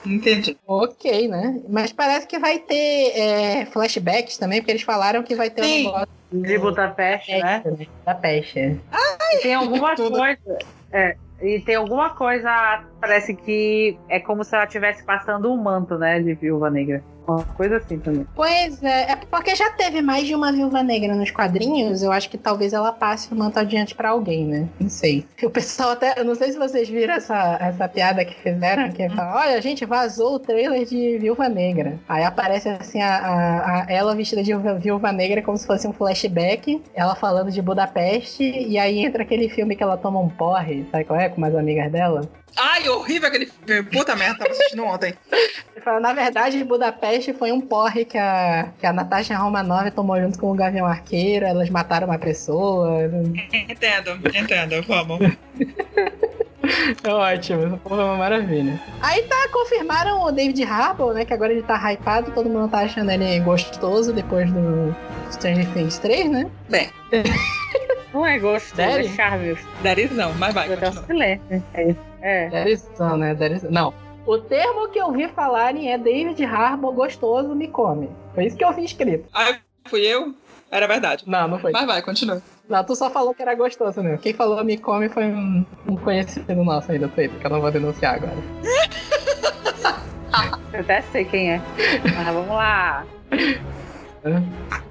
[0.06, 0.58] Entendi.
[0.66, 1.62] Ok, né?
[1.68, 5.82] Mas parece que vai ter é, flashbacks também, porque eles falaram que vai ter Sim.
[5.82, 7.64] um negócio De Budapeste, né?
[8.06, 8.60] da peste.
[9.34, 10.18] E tem alguma tudo.
[10.18, 10.40] coisa.
[10.92, 12.84] É, e tem alguma coisa.
[13.02, 16.20] Parece que é como se ela estivesse passando um manto, né?
[16.22, 17.04] De viúva negra.
[17.30, 18.26] Uma coisa assim também.
[18.36, 22.30] Pois é, é porque já teve mais de uma viúva negra nos quadrinhos, eu acho
[22.30, 24.68] que talvez ela passe o manto adiante pra alguém, né?
[24.80, 25.26] Não sei.
[25.44, 29.08] O pessoal até, eu não sei se vocês viram essa, essa piada que fizeram, que
[29.10, 32.00] fala, olha, gente, vazou o trailer de Viúva Negra.
[32.08, 35.88] Aí aparece assim a, a- a- ela vestida de viúva, viúva negra como se fosse
[35.88, 40.30] um flashback, ela falando de Budapeste, e aí entra aquele filme que ela toma um
[40.30, 41.30] porre, sabe qual é?
[41.30, 42.22] Com umas amigas dela.
[42.58, 43.84] Ai, horrível aquele filme.
[43.90, 45.14] Puta merda, tava assistindo ontem.
[45.32, 50.20] Ele fala, na verdade, Budapeste foi um porre que a, que a Natasha Romanoff tomou
[50.20, 53.04] junto com o Gavião Arqueiro, elas mataram uma pessoa.
[53.52, 55.20] Entendo, entendo, vamos.
[57.04, 58.80] É ótimo, porra é uma maravilha.
[59.02, 62.80] Aí tá, confirmaram o David Harbour, né, que agora ele tá hypado, todo mundo tá
[62.80, 64.94] achando ele gostoso depois do
[65.32, 66.52] Stranger Things 3, né?
[66.70, 66.90] Bem,
[68.14, 69.58] Não é gostoso, é charme.
[69.82, 71.06] Dariz não, mas vai, Eu continua.
[71.06, 71.64] silêncio.
[71.74, 71.96] É.
[72.22, 72.50] é.
[72.50, 73.36] That is né?
[73.36, 73.94] That is- Não.
[74.26, 78.10] O termo que eu vi falarem é David Harbour gostoso me come.
[78.36, 79.28] Foi isso que eu vi escrito.
[79.34, 80.34] Ai, fui eu?
[80.70, 81.24] Era verdade.
[81.26, 81.72] Não, não foi.
[81.72, 82.42] Mas vai, continua.
[82.70, 84.20] Não, tu só falou que era gostoso, né?
[84.22, 87.60] Quem falou me come foi um, um conhecido nosso aí do Twitter, que eu não
[87.62, 88.38] vou denunciar agora.
[90.72, 91.62] Eu até sei quem é.
[92.16, 93.04] Mas vamos lá.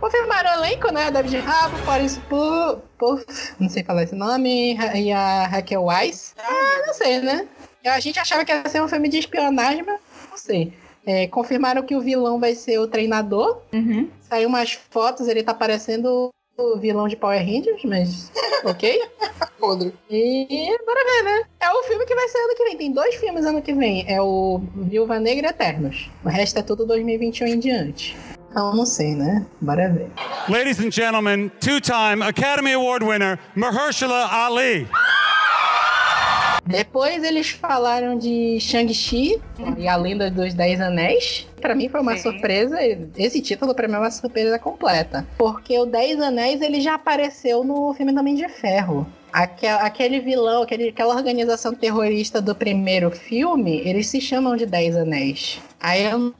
[0.01, 1.11] Confirmaram o elenco, né?
[1.11, 1.43] David
[1.85, 3.24] Paris Pu- Puff,
[3.61, 6.35] não sei falar esse nome, e a Raquel Weiss.
[6.39, 7.47] Ah, não sei, né?
[7.87, 10.01] A gente achava que ia ser um filme de espionagem, mas
[10.31, 10.72] não sei.
[11.07, 13.62] É, confirmaram que o vilão vai ser o treinador.
[13.72, 14.11] Uhum.
[14.29, 18.31] Saiu umas fotos, ele tá parecendo o vilão de Power Rangers, mas
[18.64, 19.01] ok.
[19.59, 19.95] Podre.
[20.11, 21.45] E bora ver, né?
[21.61, 22.76] É o filme que vai ser ano que vem.
[22.76, 24.05] Tem dois filmes ano que vem.
[24.07, 26.11] É o Viúva Negra e Eternos.
[26.24, 28.16] O resto é tudo 2021 em diante.
[28.87, 29.47] Sei, né?
[30.49, 34.87] Ladies and gentlemen, two time Academy Award winner, Mahershala Ali.
[36.69, 39.41] Depois eles falaram de Shang-Chi
[39.79, 41.47] e a Lenda dos Dez Anéis.
[41.61, 42.25] Pra mim foi uma Sim.
[42.25, 42.77] surpresa.
[43.16, 45.27] Esse título pra mim é uma surpresa completa.
[45.39, 49.07] Porque o Dez Anéis ele já apareceu no filme do Homem de Ferro.
[49.33, 54.95] Aque- Aquele vilão, aquele- aquela organização terrorista do primeiro filme, eles se chamam de Dez
[54.97, 55.61] Anéis.
[55.81, 56.35] Aí eu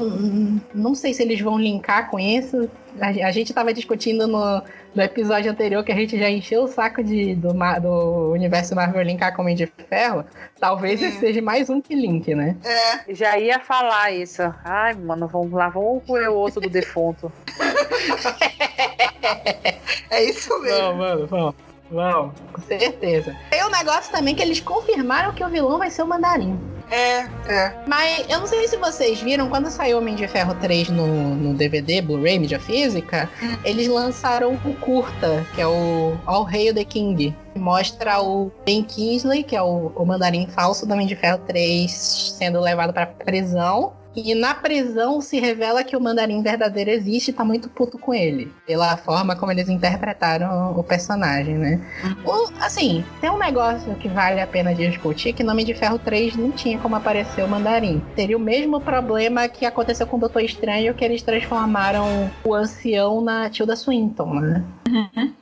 [0.74, 2.68] não sei se eles vão linkar com isso.
[3.01, 4.62] A gente tava discutindo no,
[4.94, 9.03] no episódio anterior que a gente já encheu o saco de, do, do universo Marvel
[9.03, 10.24] linkar com o Homem de Ferro.
[10.59, 12.57] Talvez esse seja mais um que link, né?
[12.64, 14.42] É, Já ia falar isso.
[14.64, 17.30] Ai, mano, vamos lá, vamos comer o osso do defunto.
[20.11, 20.78] é isso mesmo.
[20.78, 21.55] Vamos, vamos, vamos.
[21.90, 23.34] Vamos, com certeza.
[23.51, 26.59] Tem um negócio também que eles confirmaram que o vilão vai ser o Mandarim.
[26.91, 27.74] É, é.
[27.86, 31.55] Mas eu não sei se vocês viram, quando saiu Homem de Ferro 3 no, no
[31.55, 33.28] DVD, Blu-ray, mídia física,
[33.64, 37.34] eles lançaram o curta, que é o All Hail the King.
[37.53, 41.39] que Mostra o Ben Kingsley, que é o, o mandarim falso do Homem de Ferro
[41.47, 43.93] 3, sendo levado pra prisão.
[44.25, 48.12] E na prisão se revela que o mandarim verdadeiro existe e tá muito puto com
[48.12, 48.53] ele.
[48.66, 51.81] Pela forma como eles interpretaram o personagem, né?
[52.25, 55.99] O- assim, tem um negócio que vale a pena discutir, que no Homem de Ferro
[55.99, 58.03] 3 não tinha como aparecer o mandarim.
[58.16, 63.21] Teria o mesmo problema que aconteceu com o Doutor Estranho, que eles transformaram o ancião
[63.21, 64.64] na Tilda Swinton, né?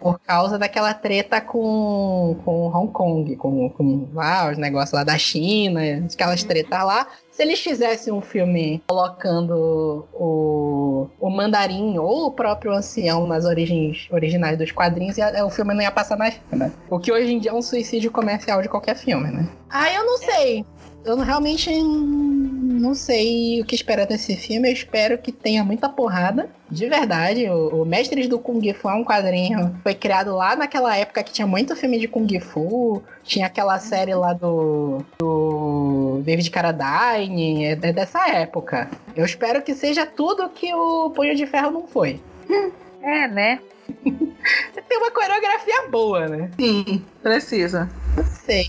[0.00, 5.16] Por causa daquela treta com, com Hong Kong, com, com lá, os negócios lá da
[5.16, 5.80] China,
[6.12, 7.06] aquelas tretas lá.
[7.36, 14.08] Se eles fizessem um filme colocando o, o mandarim ou o próprio ancião nas origens
[14.10, 16.72] originais dos quadrinhos, ia- o filme não ia passar mais né?
[16.88, 19.46] O que hoje em dia é um suicídio comercial de qualquer filme, né?
[19.68, 20.64] Ah, eu não sei.
[21.06, 24.68] Eu realmente não sei o que esperar desse filme.
[24.68, 26.50] Eu espero que tenha muita porrada.
[26.68, 29.78] De verdade, o, o Mestres do Kung Fu é um quadrinho.
[29.84, 33.02] Foi criado lá naquela época que tinha muito filme de Kung Fu.
[33.22, 37.66] Tinha aquela série lá do, do David Carradine.
[37.66, 38.90] É, é dessa época.
[39.14, 42.20] Eu espero que seja tudo que o Punho de Ferro não foi.
[43.02, 43.60] É, né?
[44.02, 46.50] Tem uma coreografia boa, né?
[46.58, 47.88] Sim, precisa.
[48.16, 48.68] Não sei.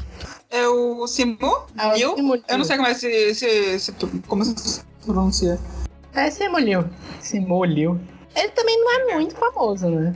[0.49, 1.37] É o Simu?
[1.77, 2.15] Ah, o Liu?
[2.15, 2.43] Simu Liu.
[2.47, 3.93] Eu não sei como é se, se, se
[4.27, 5.59] como se pronuncia.
[6.13, 6.89] É Simulio.
[7.21, 7.99] Simulio.
[8.35, 10.15] Ele também não é muito famoso, né?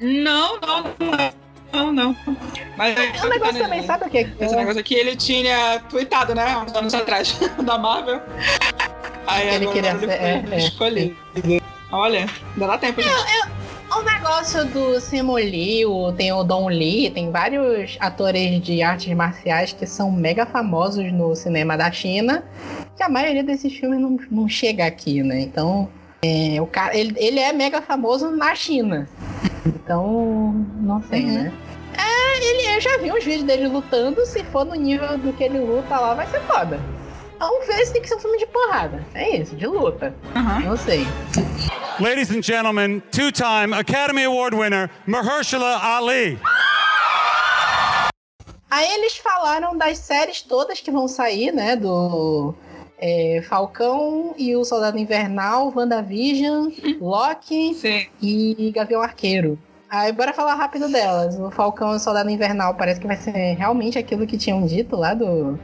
[0.00, 1.32] Não, não, não é.
[1.72, 2.16] Não, não.
[2.76, 4.24] Mas É um negócio também, sabe o que?
[4.24, 4.56] que Esse é?
[4.56, 6.56] negócio aqui ele tinha tweetado, né?
[6.58, 8.22] Uns anos atrás, da Marvel.
[9.26, 10.58] Aí Ele agora queria ele ser- foi é, é.
[10.58, 11.16] escolhido.
[11.92, 13.14] Olha, ainda dá tempo, gente.
[13.98, 19.72] O negócio do Simu Liu, tem o Don Lee, tem vários atores de artes marciais
[19.72, 22.44] que são mega famosos no cinema da China,
[22.96, 25.40] que a maioria desses filmes não, não chega aqui, né?
[25.40, 25.88] Então,
[26.22, 29.08] é, o cara, ele, ele é mega famoso na China.
[29.66, 31.32] Então, não sei, Uhum.
[31.32, 31.52] né?
[31.96, 35.42] É, ele, eu já vi uns vídeos dele lutando, se for no nível do que
[35.42, 36.78] ele luta lá, vai ser foda.
[37.68, 39.06] Ver se tem que ser um filme de porrada.
[39.14, 40.14] É isso, de luta.
[40.34, 40.60] Aham.
[40.60, 41.06] Não sei.
[42.00, 46.38] Ladies and gentlemen, two time Academy Award winner, Mahershala Ali.
[48.70, 51.76] Aí eles falaram das séries todas que vão sair, né?
[51.76, 52.54] Do
[52.98, 56.70] é, Falcão e o Soldado Invernal, WandaVision,
[57.00, 58.06] Loki Sim.
[58.20, 59.58] e Gavião Arqueiro.
[59.90, 61.38] Aí bora falar rápido delas.
[61.38, 64.94] O Falcão e o Soldado Invernal parece que vai ser realmente aquilo que tinham dito
[64.96, 65.58] lá do.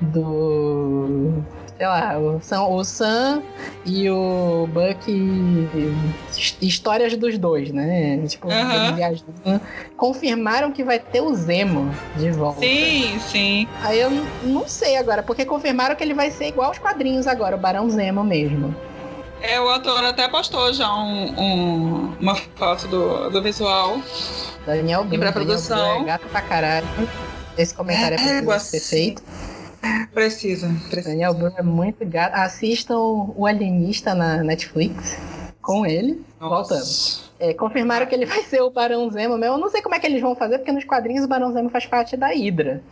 [0.00, 1.42] Do.
[1.76, 3.42] Sei lá, o Sam, o Sam
[3.84, 5.10] e o Buck.
[5.10, 8.18] his- Histórias dos dois, né?
[8.28, 9.60] Tipo, eles viajando.
[9.96, 12.60] Confirmaram que vai ter o Zemo de volta.
[12.60, 13.68] Sim, sim.
[13.82, 14.08] Aí eu
[14.44, 17.90] não sei agora, porque confirmaram que ele vai ser igual aos quadrinhos agora, o Barão
[17.90, 18.72] Zemo mesmo.
[19.46, 23.98] É, o ator até postou já um- um- uma foto do, do visual.
[24.64, 25.20] Daniel Bruno.
[25.20, 25.76] pré-produção.
[25.76, 26.86] Daniel Bruno é gato pra caralho.
[27.58, 29.22] Esse comentário é, É, preciso égua, ser feito.
[30.14, 31.10] Precisa, precisa.
[31.10, 32.34] Daniel Bruno é muito gato.
[32.34, 32.96] Assistam
[33.36, 35.18] o Alienista na Netflix
[35.60, 36.24] com ele.
[36.40, 36.78] Voltando.
[36.78, 37.24] Nossa.
[37.38, 39.56] É, confirmaram que ele vai ser o Barão Zemo mesmo.
[39.56, 41.68] Eu não sei como é que eles vão fazer, porque nos quadrinhos o Barão Zemo
[41.68, 42.82] faz parte da Hydra.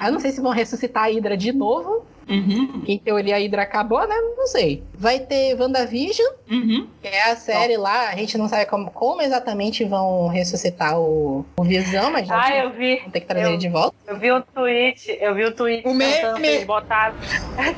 [0.00, 2.04] Aí eu não sei se vão ressuscitar a Hydra de novo.
[2.30, 4.14] Uhum, Que em teoria a Hydra acabou, né?
[4.36, 4.82] Não sei.
[4.94, 6.86] Vai ter WandaVision, uhum.
[7.02, 8.08] que é a série lá.
[8.08, 12.70] A gente não sabe como, como exatamente vão ressuscitar o, o Visão, mas Ah, eu
[12.70, 13.00] vi.
[13.00, 13.96] vão ter que trazer eu- ele de volta.
[14.06, 16.14] Eu vi um tweet, eu vi um tweet O meme-
[16.46, 17.14] eles botaram,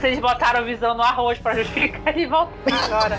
[0.02, 2.52] eles botaram a visão no arroz pra justificar ele voltar
[2.84, 3.16] agora.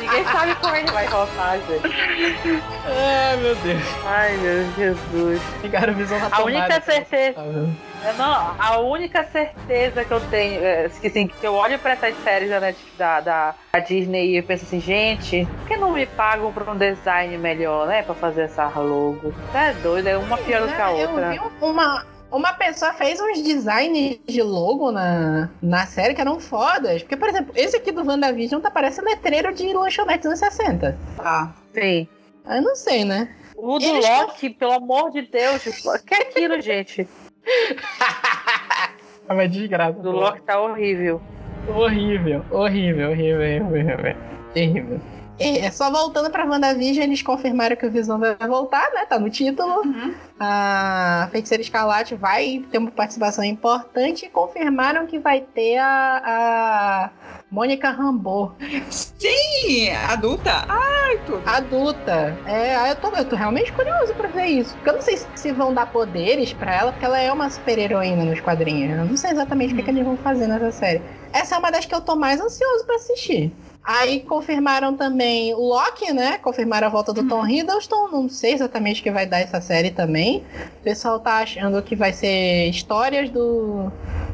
[0.00, 2.62] Ninguém sabe como ele vai voltar, gente.
[2.86, 3.82] Ai, meu Deus.
[4.06, 5.42] Ai, meu Jesus.
[5.62, 6.46] Pegaram o Visão na A tomada.
[6.58, 7.68] única certeza, Tá eu
[8.16, 12.14] não, a única certeza que eu tenho, é, que, assim, que eu olho pra essas
[12.22, 15.92] séries da, Netflix, da, da, da Disney e eu penso assim, gente, por que não
[15.92, 18.02] me pagam por um design melhor, né?
[18.02, 19.32] Pra fazer essa logo?
[19.52, 21.30] Tá é doido, é uma pior do que a Eu outra.
[21.30, 27.02] vi uma, uma pessoa fez uns designs de logo na, na série que eram fodas.
[27.02, 30.98] Porque, por exemplo, esse aqui do WandaVision tá parecendo letreiro de lanchonete dos anos 60.
[31.16, 31.54] Tá.
[31.74, 32.08] Sim.
[32.46, 33.34] Eu não sei, né?
[33.56, 37.06] O do Eles Loki, pelo amor de Deus, que é aquilo, gente?
[39.28, 39.96] É uma desgraça.
[39.96, 41.22] O do Loki tá horrível.
[41.68, 44.16] Horrível, horrível, horrível, horrível, horrível.
[44.52, 45.00] Terrível.
[45.38, 49.06] É, só voltando pra WandaVision, eles confirmaram que o Visão vai voltar, né?
[49.06, 49.86] Tá no título.
[49.86, 50.14] Uhum.
[50.38, 57.10] A Feiticeira Escarlate vai ter uma participação importante e confirmaram que vai ter a, a
[57.50, 58.54] Mônica Rambeau,
[58.90, 60.66] Sim, adulta.
[60.68, 61.42] Ai, tudo.
[61.44, 62.38] adulta.
[62.46, 64.76] É, eu tô, eu tô realmente curioso pra ver isso.
[64.76, 68.24] Porque eu não sei se- vão dar poderes pra ela, porque ela é uma super-heroína
[68.24, 68.96] nos quadrinhos.
[68.98, 71.02] Eu não sei exatamente o que, que eles vão fazer nessa série.
[71.32, 73.52] Essa é uma das que eu tô mais ansioso pra assistir.
[73.82, 76.38] Aí confirmaram também o Loki, né?
[76.38, 78.08] Confirmaram a volta do Tom Hiddleston.
[78.12, 80.44] Não sei exatamente o que vai dar essa série também.
[80.80, 83.90] O pessoal tá achando que vai ser histórias do.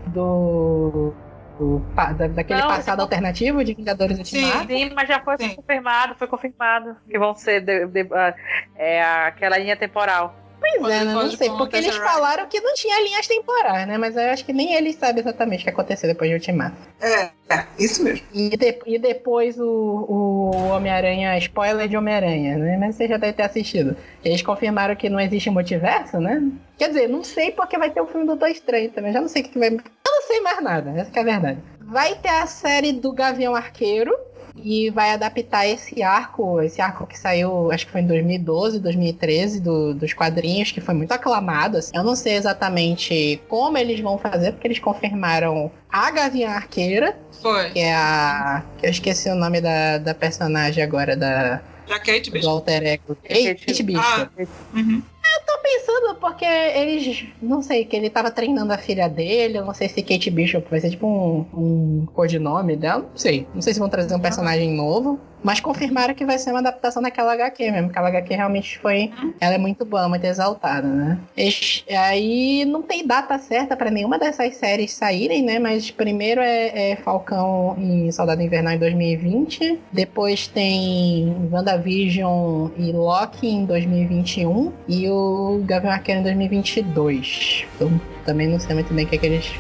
[0.09, 1.15] do.
[1.59, 4.67] Do da- daquele Não, passado alternativo de Vingadores Ultimato.
[4.67, 5.55] Sim, mas já foi Sim.
[5.55, 8.35] confirmado, foi confirmado que vão ser de- de- ah,
[8.77, 10.35] é, aquela linha temporal.
[10.59, 11.13] Pois é, né?
[11.15, 11.51] Não sei.
[11.51, 13.99] Porque eles falaram que não tinha linhas temporais, né?
[13.99, 16.75] Mas eu acho que nem eles sabem exatamente o que aconteceu depois de Ultimato.
[17.01, 18.27] É, é, isso mesmo.
[18.33, 19.65] E, de- e depois o,
[20.09, 22.77] o Homem-Aranha, spoiler de Homem-Aranha, né?
[22.79, 23.97] Mas você já deve ter assistido.
[24.25, 26.43] Eles confirmaram que não existe multiverso, né?
[26.79, 29.13] Quer dizer, não sei porque vai ter o filme do Doutor Estranho também.
[29.13, 29.77] Já não sei o que vai.
[30.17, 31.59] Eu não sei mais nada, essa que é a verdade.
[31.81, 34.15] Vai ter a série do Gavião Arqueiro.
[34.59, 39.61] E vai adaptar esse arco, esse arco que saiu, acho que foi em 2012, 2013,
[39.61, 41.77] do- dos quadrinhos, que foi muito aclamado.
[41.77, 41.91] assim.
[41.95, 47.69] Eu não sei exatamente como eles vão fazer, porque eles confirmaram a Gavião Arqueira, Foi.
[47.69, 48.63] que é a.
[48.79, 52.49] que eu esqueci o nome da, da personagem agora, da, Já Kate, do bicho.
[52.49, 53.15] alter ego.
[53.29, 54.03] Kate- Kate Bishop.
[54.07, 54.29] Ah.
[54.75, 55.03] Uhum.
[55.45, 57.27] Tô pensando porque eles.
[57.43, 59.59] Não sei, que ele tava treinando a filha dele.
[59.59, 63.03] Eu não sei se Kate Bishop vai ser tipo um, um codinome dela.
[63.03, 63.47] Não sei.
[63.55, 65.19] Não sei se vão trazer um personagem novo.
[65.43, 67.91] Mas confirmaram que vai ser uma adaptação daquela HQ mesmo.
[67.91, 69.13] Aquela HQ realmente foi.
[69.41, 71.21] Ela é muito boa, muito exaltada, né?
[71.37, 75.59] Eles- aí não tem data certa pra nenhuma dessas séries saírem, né?
[75.61, 79.79] Mas primeiro é, é Falcão e Soldado Invernal em 2020.
[79.93, 84.73] Depois tem WandaVision e Loki em 2021.
[84.89, 85.26] E o
[85.65, 87.65] Gavião Arqueiro em 2022.
[87.75, 89.53] Então também não sei muito bem o que, é que eles.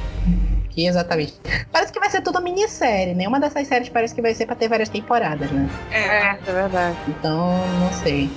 [0.70, 1.34] Que exatamente.
[1.72, 3.14] Parece que vai ser tudo minissérie.
[3.14, 5.68] Nenhuma dessas séries parece que vai ser pra ter várias temporadas, né?
[5.90, 5.98] É.
[5.98, 6.96] É, é verdade.
[7.08, 8.28] Então, não sei.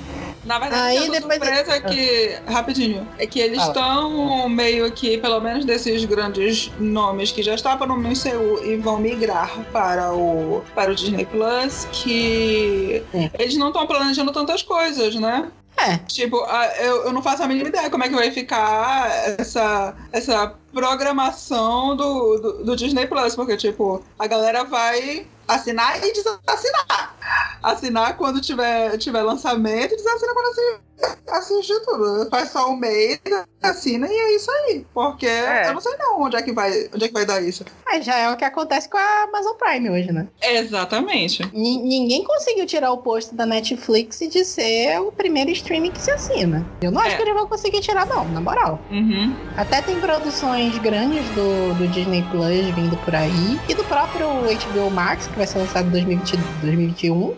[0.45, 5.17] Na verdade, Aí a depois- surpresa é que, rapidinho, é que eles estão meio que,
[5.17, 10.63] pelo menos desses grandes nomes que já estavam no MCU e vão migrar para o,
[10.73, 13.29] para o Disney Plus, que Sim.
[13.37, 15.51] eles não estão planejando tantas coisas, né?
[15.81, 15.97] É.
[16.07, 16.45] Tipo,
[16.79, 19.09] eu, eu não faço a mínima ideia como é que vai ficar
[19.39, 26.11] essa, essa programação do, do, do Disney Plus, porque, tipo, a galera vai assinar e
[26.11, 27.15] desassinar.
[27.63, 30.79] Assinar quando tiver, tiver lançamento e desassinar quando assistir,
[31.27, 32.27] assistir tudo.
[32.29, 33.19] Faz só um mês,
[33.61, 34.85] assina e é isso aí.
[34.93, 35.67] Porque É.
[35.69, 37.63] eu não sei não onde é que vai, onde é que vai dar isso.
[37.85, 40.27] Mas já é o que acontece com a Amazon Prime hoje, né?
[40.41, 41.43] Exatamente.
[41.53, 46.11] Ni- ninguém conseguiu tirar o posto da Netflix de ser o primeiro streaming que se
[46.11, 46.65] assina.
[46.81, 47.15] Eu não acho É.
[47.17, 48.79] que eles vão conseguir tirar, não, na moral.
[48.91, 49.35] Uhum.
[49.57, 53.59] Até tem produções grandes do, do Disney Plus vindo por aí.
[53.67, 57.13] E do próprio HBO Max, que vai ser lançado em 2020 2021.
[57.15, 57.35] Uhum.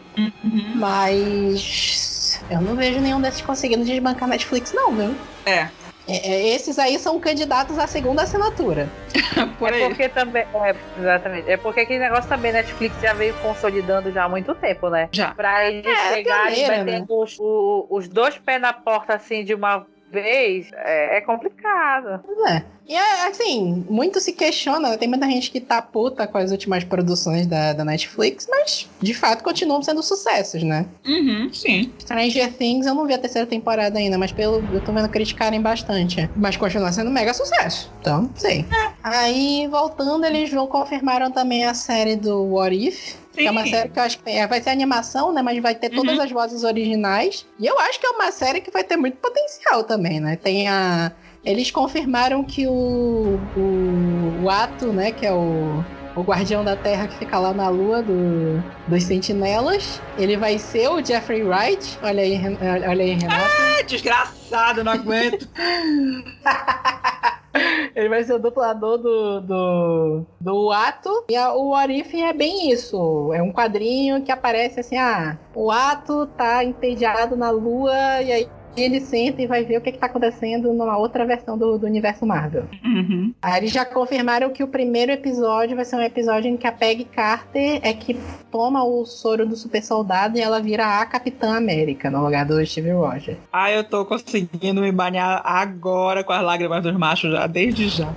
[0.76, 2.11] Mas
[2.56, 5.22] eu não vejo nenhum desses conseguindo desbancar a Netflix, não, viu?
[5.46, 5.74] É,
[6.08, 8.94] É, é, esses aí são candidatos à segunda assinatura.
[9.58, 9.90] por é aí.
[9.90, 10.44] porque também.
[10.54, 11.50] É, exatamente.
[11.50, 15.10] É porque aquele negócio também, Netflix já veio consolidando já há muito tempo, né?
[15.14, 15.36] Já.
[15.36, 19.54] Pra eles É, chegarem pioneira, metendo os, o- os dois pés na porta assim de
[19.54, 22.24] uma vez, é, é complicado.
[22.26, 22.64] Pois é.
[22.88, 26.84] E é, assim, muito se questiona, tem muita gente que tá puta com as últimas
[26.84, 30.86] produções da, da Netflix, mas de fato continuam sendo sucessos, né?
[31.06, 31.94] Uhum, sim.
[32.02, 35.62] Stranger Things eu não vi a terceira temporada ainda, mas pelo eu tô vendo criticarem
[35.62, 36.30] bastante.
[36.36, 37.94] Mas continua sendo mega sucesso.
[38.02, 38.68] Então, sei.
[39.02, 43.21] Aí, voltando, eles vão confirmaram também a série do What If.
[43.34, 43.72] Que é uma Sim.
[43.72, 45.42] série que eu acho que é, vai ser animação, né?
[45.42, 47.46] Mas vai ter todas as vozes originais.
[47.60, 50.36] E eu acho que é uma série que vai ter muito potencial também, né?
[50.36, 51.12] Tem a.
[51.44, 55.12] Eles confirmaram que o, o, o Ato, né?
[55.12, 55.84] Que é o,
[56.16, 60.02] o guardião da Terra que fica lá na lua do, dos sentinelas.
[60.18, 61.98] Ele vai ser o Jeffrey Wright.
[62.04, 62.40] Olha aí,
[62.88, 63.62] olha aí, Renato.
[63.80, 65.48] É desgraçado, não aguento.
[67.96, 71.26] Ele vai ser o dublador do, do, do Ato.
[71.30, 73.32] E a- o Orif é bem isso.
[73.34, 78.48] É um quadrinho que aparece assim: ah, o Ato tá entediado na lua e aí
[78.76, 81.86] ele senta e vai ver o que, que tá acontecendo numa outra versão do, do
[81.86, 82.66] universo Marvel.
[82.84, 83.34] Uhum.
[83.42, 86.72] Aí eles já confirmaram que o primeiro episódio vai ser um episódio em que a
[86.72, 88.18] Peggy Carter é que
[88.52, 92.66] toma o soro do super soldado e ela vira a Capitã América no lugar do
[92.66, 93.38] Steve Rogers.
[93.52, 98.14] Ah, eu tô conseguindo me banhar agora com as lágrimas dos machos já, desde já.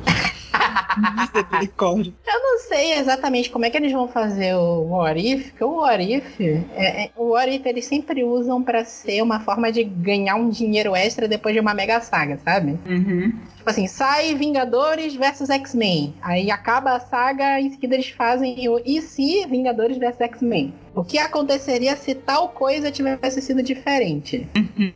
[1.17, 2.13] Misericórdia.
[2.27, 5.77] Eu não sei exatamente como é que eles vão fazer o What If, porque o
[5.81, 9.85] What If, é, é- o What If eles sempre usam pra ser uma forma de
[9.85, 12.79] ganhar um dinheiro extra depois de uma mega saga, sabe?
[12.87, 13.33] Uhum.
[13.57, 16.15] Tipo assim, sai Vingadores versus X-Men.
[16.23, 20.75] Aí acaba a saga, em seguida eles fazem o e se Vingadores versus X-Men?
[20.95, 24.47] O que aconteceria se tal coisa tivesse sido diferente?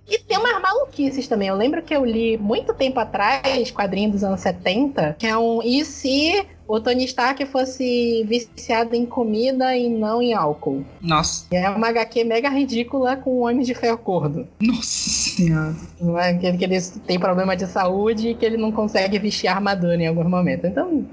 [0.08, 1.48] E tem umas maluquices também.
[1.48, 5.60] Eu lembro que eu li muito tempo atrás, quadrinho dos anos 70, que é um
[5.62, 10.84] e se o Tony Stark fosse viciado em comida e não em álcool?
[11.00, 11.46] Nossa.
[11.50, 14.46] E é uma HQ mega ridícula com o Homem de Ferro Gordo.
[14.60, 15.74] Nossa senhora.
[16.00, 16.34] Não é?
[16.34, 19.96] Que, ele- que ele tem problema de saúde e que ele não consegue vestir armadura
[19.96, 20.70] em alguns momentos.
[20.70, 21.06] Então.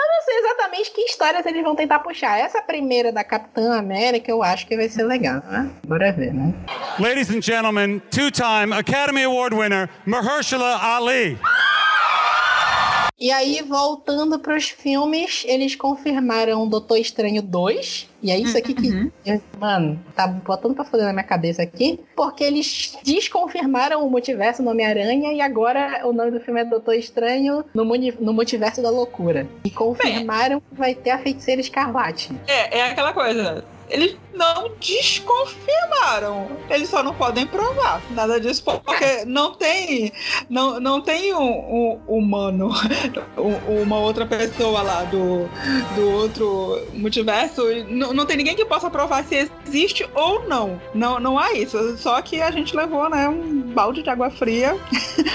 [0.00, 2.38] Eu não sei exatamente que histórias eles vão tentar puxar.
[2.38, 5.68] Essa primeira da Capitã América eu acho que vai ser legal, né?
[5.86, 6.54] Bora ver, né?
[7.00, 11.36] Ladies and gentlemen, two time Academy Award winner, Mahershala Ali.
[13.20, 18.08] E aí, voltando pros filmes, eles confirmaram Doutor Estranho 2.
[18.22, 18.88] E é isso aqui que.
[18.90, 19.10] Uhum.
[19.26, 21.98] eu- mano, tá botando pra foder na minha cabeça aqui.
[22.14, 26.94] Porque eles desconfirmaram o multiverso no Homem-Aranha e agora o nome do filme é Doutor
[26.94, 29.48] Estranho no, no multiverso da loucura.
[29.64, 32.30] E confirmaram que vai ter a feiticeira escarlate.
[32.46, 33.64] É, é aquela coisa.
[33.90, 36.48] Eles não desconfirmaram.
[36.70, 40.12] Eles só não podem provar nada disso, porque não tem,
[40.48, 42.70] não, não tem um, um humano,
[43.36, 45.48] um- uma outra pessoa lá do,
[45.96, 47.62] do outro multiverso.
[47.88, 50.80] Não, não tem ninguém que possa provar se existe ou não.
[50.94, 51.98] Não, não há isso.
[51.98, 54.76] Só que a gente levou, né, um balde de água fria.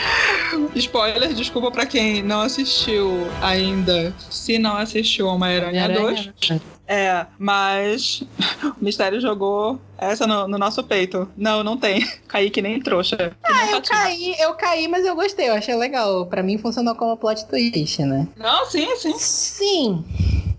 [0.76, 4.14] Spoiler, desculpa pra quem não assistiu ainda.
[4.30, 6.32] Se não assistiu Homem-Aranha 2.
[6.88, 8.24] É, mas
[8.94, 11.30] o mistério jogou essa no, no nosso peito.
[11.36, 12.06] Não, não tem.
[12.28, 13.36] Caí que nem trouxa.
[13.44, 16.26] Ah, eu caí, eu caí, mas eu gostei, eu achei legal.
[16.28, 18.28] Pra mim funcionou como plot twist, né?
[18.38, 19.14] Não, sim, sim.
[19.18, 20.06] Sim.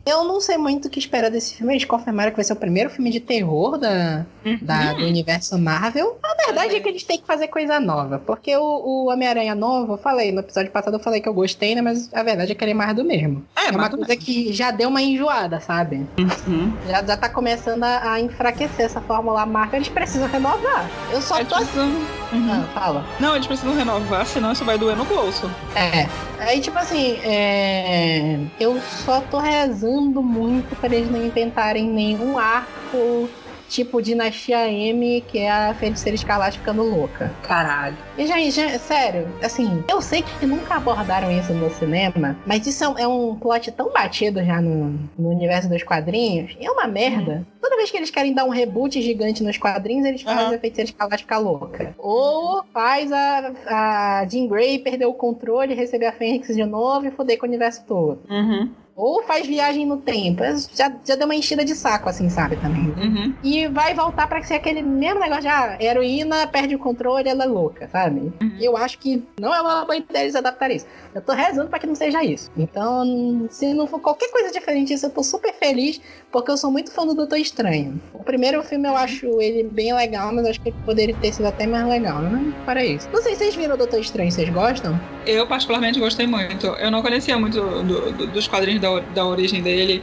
[0.06, 1.72] Eu não sei muito o que esperar desse filme.
[1.72, 4.24] Eles confirmaram que vai ser o primeiro filme de terror da,
[4.60, 6.18] da- do universo Marvel.
[6.22, 8.18] A verdade é que eles têm que fazer coisa nova.
[8.18, 11.74] Porque o, o Homem-Aranha novo, eu falei, no episódio passado eu falei que eu gostei,
[11.74, 11.80] né?
[11.80, 13.44] Mas a verdade é que ele é mais do mesmo.
[13.56, 16.06] É, É uma coisa que já deu uma enjoada, sabe?
[16.18, 16.72] Uhum.
[16.86, 19.76] Já, já tá começando a, a enfraquecer essa fórmula Marvel.
[19.78, 20.88] Eles precisam renovar.
[21.10, 21.56] Eu só Eles tô.
[21.56, 22.50] precisam- Uhum.
[22.50, 23.04] Ah, fala.
[23.20, 25.48] Não, eles precisam renovar, senão isso vai doer no bolso.
[25.76, 26.08] É.
[26.40, 28.38] Aí, tipo assim, é...
[28.58, 33.30] eu só tô rezando muito pra eles não inventarem nenhum arco
[33.66, 37.34] tipo Dinastia M, que é a Feiticeira Escarlate ficando louca.
[37.42, 37.96] Caralho.
[38.16, 42.84] E, gente, já- sério, assim, eu sei que nunca abordaram isso no cinema, mas isso
[42.84, 46.70] é um, é um plot tão batido já no, no universo dos quadrinhos, e é
[46.70, 47.44] uma merda.
[47.60, 50.54] Toda vez que eles querem dar um reboot gigante nos quadrinhos, eles fazem Aham.
[50.56, 51.94] a Feiticeira Escarlate ficar louca.
[51.98, 57.10] Ou faz a, a Jean Grey perder o controle, receber a Fênix de novo e
[57.10, 58.20] foder com o universo todo.
[58.28, 58.70] Uhum.
[58.96, 60.42] Ou faz viagem no tempo.
[60.74, 62.84] Já, já deu uma enchida de saco, assim, sabe, também.
[62.96, 63.34] Uhum.
[63.42, 67.44] E vai voltar pra ser aquele mesmo negócio de ah, heroína perde o controle, ela
[67.44, 68.32] é louca, sabe?
[68.60, 70.86] E eu acho que não é uma boa ideia eles adaptarem isso.
[71.14, 72.50] Eu tô rezando pra que não seja isso.
[72.56, 76.70] Então, se não for qualquer coisa diferente disso, eu tô super feliz, porque eu sou
[76.70, 78.00] muito fã do Doutor Estranho.
[78.12, 81.46] O primeiro filme eu acho ele bem legal, mas acho que ele poderia ter sido
[81.46, 82.52] até mais legal, né?
[82.64, 83.08] Para isso.
[83.12, 84.98] Não sei se vocês viram o Doutor Estranho, vocês gostam?
[85.26, 86.66] Eu, particularmente, gostei muito.
[86.66, 90.02] Eu não conhecia muito do- do- dos quadrinhos da, da origem dele.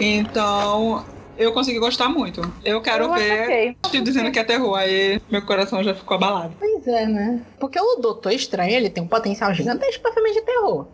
[0.00, 1.04] Então,
[1.38, 2.40] eu consegui gostar muito.
[2.64, 3.42] Eu quero Eu ver.
[3.42, 3.76] ok.
[3.90, 6.54] Te dizendo que é terror, aí meu coração já ficou abalado.
[6.58, 7.40] Pois é, né?
[7.58, 10.86] Porque o Doutor Estranho, ele tem um potencial gigantesco pra filme de terror.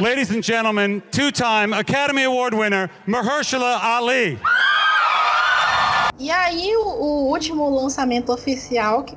[0.00, 4.38] Ladies and gentlemen, two time Academy Award winner, Mahershala Ali.
[6.18, 9.14] E aí, o, o último lançamento oficial que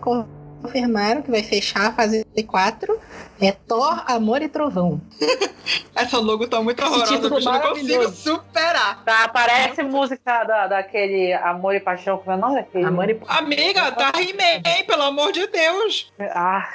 [0.62, 3.00] confirmaram que vai fechar a fase 4
[3.42, 5.00] é Thor, Amor e Trovão.
[5.96, 7.16] Essa logo tá muito horrorosa.
[7.16, 9.04] Eu não consigo superar.
[9.04, 12.86] Tá, parece música da, daquele Amor e Paixão, como é o nome daquele?
[12.86, 16.12] Amor e Amiga, tá He-Man, pelo amor de Deus.
[16.20, 16.68] Ah,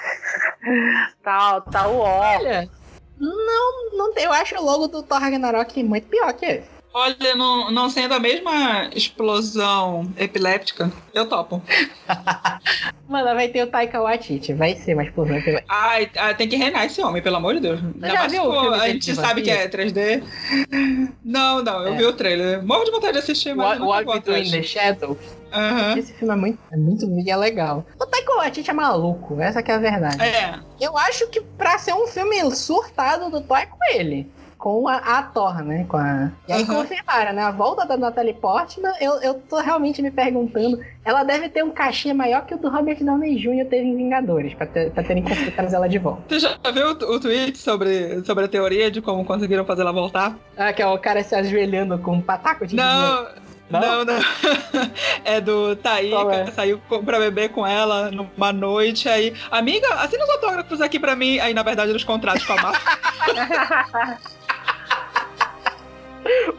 [1.23, 2.21] tá, tá o ó.
[2.21, 2.69] Olha,
[3.19, 6.74] não, não tem, eu acho o logo do Thor Ragnarok muito pior que esse.
[6.97, 11.61] Olha, não, não sendo a mesma explosão epiléptica, eu topo.
[13.09, 15.41] Mano, vai ter o Taika Waititi, vai ser uma explosão.
[15.41, 17.81] vai- Ai, ai, tem que reinar esse homem, pelo amor de Deus.
[17.83, 20.23] Ainda já mais viu o filme a gente sabe que é 3D.
[21.25, 21.97] Não, não, eu É.
[21.97, 22.65] vi o trailer.
[22.65, 24.51] Morro de vontade de assistir, mas eu não vou in atrás.
[24.53, 25.19] the Shadows.
[25.53, 25.99] Aham.
[25.99, 27.85] Esse filme é muito, é muito e é legal.
[28.01, 30.23] O Taika Waititi é maluco, essa que é a verdade.
[30.23, 34.29] É, Eu acho que pra ser um filme surtado do com ele.
[34.65, 35.85] Com a, a Thor, né?
[35.87, 36.31] Com a...
[36.49, 36.77] E aí Aham.
[36.77, 37.43] confirmaram, né?
[37.43, 40.81] A volta da Natalie Portman, eu, eu tô realmente me perguntando.
[41.05, 43.69] Ela deve ter um cachê maior que o do Robert Downey Jr.
[43.69, 46.23] teve em Vingadores, pra, ter, pra terem conseguido trazer ela de volta.
[46.27, 49.93] Você já viu o, o tweet sobre, sobre a teoria de como conseguiram fazer ela
[49.93, 50.35] voltar?
[50.57, 53.29] Ah, que é o cara se ajoelhando com um pataco de dinheiro.
[53.69, 54.19] Não, não, não.
[55.27, 56.47] É do Taíka, é?
[56.53, 61.39] saiu pra beber com ela numa noite, aí, amiga, assina os autógrafos aqui pra mim.
[61.39, 62.99] Aí, na verdade, eles contratos com a marca.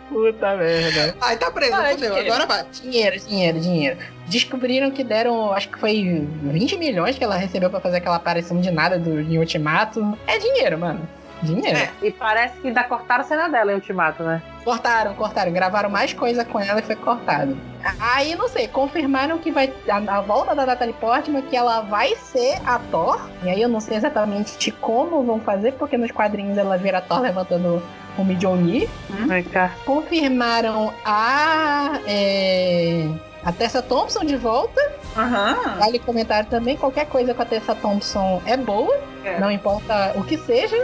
[0.10, 1.16] Puta merda.
[1.22, 2.34] Ai, tá preso, Ah, fudeu, dinheiro.
[2.34, 2.66] agora vai.
[2.82, 3.98] Dinheiro, dinheiro, dinheiro.
[4.28, 8.60] Descobriram que deram, acho que foi 20 milhões que ela recebeu pra fazer aquela aparição
[8.62, 10.18] de nada do, em Ultimato.
[10.28, 11.08] É dinheiro, mano.
[11.42, 11.78] Dinheiro.
[11.78, 11.90] É.
[12.02, 14.42] E parece que ainda cortaram a cena dela em Ultimato, né?
[14.64, 15.52] Cortaram, cortaram.
[15.52, 17.56] Gravaram mais coisa com ela e foi cortado.
[18.00, 19.72] Aí, não sei, confirmaram que vai.
[19.88, 23.30] A, a volta da Natalie Portman, que ela vai ser a Thor.
[23.44, 27.02] E aí eu não sei exatamente como vão fazer, porque nos quadrinhos ela vira a
[27.02, 27.84] Thor levantando
[28.18, 28.90] o Mjolnir.
[29.28, 29.72] Vem cá.
[29.86, 32.00] Confirmaram a.
[32.08, 33.08] é,
[33.44, 34.82] a Tessa Thompson de volta.
[35.16, 35.76] Aham.
[35.78, 39.40] Vale comentário também, qualquer coisa com a Tessa Thompson é boa, É.
[39.40, 40.76] não importa o que seja,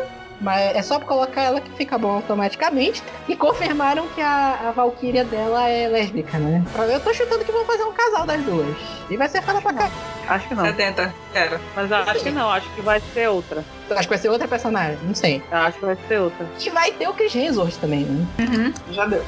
[0.41, 3.01] mas é só colocar ela que fica boa automaticamente.
[3.29, 6.63] E confirmaram que a, a Valkyria dela é lésbica, né?
[6.91, 8.75] Eu tô chutando que vão fazer um casal das duas.
[9.09, 9.91] E vai ser fala pra cá.
[10.27, 10.65] Acho que não.
[10.65, 11.61] 70, era.
[11.75, 13.63] Mas acho que não, acho que vai ser outra.
[13.91, 15.43] Acho que vai ser outra personagem, não sei.
[15.51, 16.45] Acho que vai ser outra.
[16.59, 18.73] E vai ter o Chris Hemsworth também, né?
[18.91, 19.23] Já deu.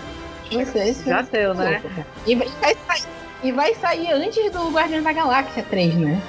[0.52, 1.82] Não sei se Já deu, né?
[2.26, 3.08] E vai, vai sair,
[3.44, 6.22] e vai sair antes do Guardiões da Galáxia 3, né?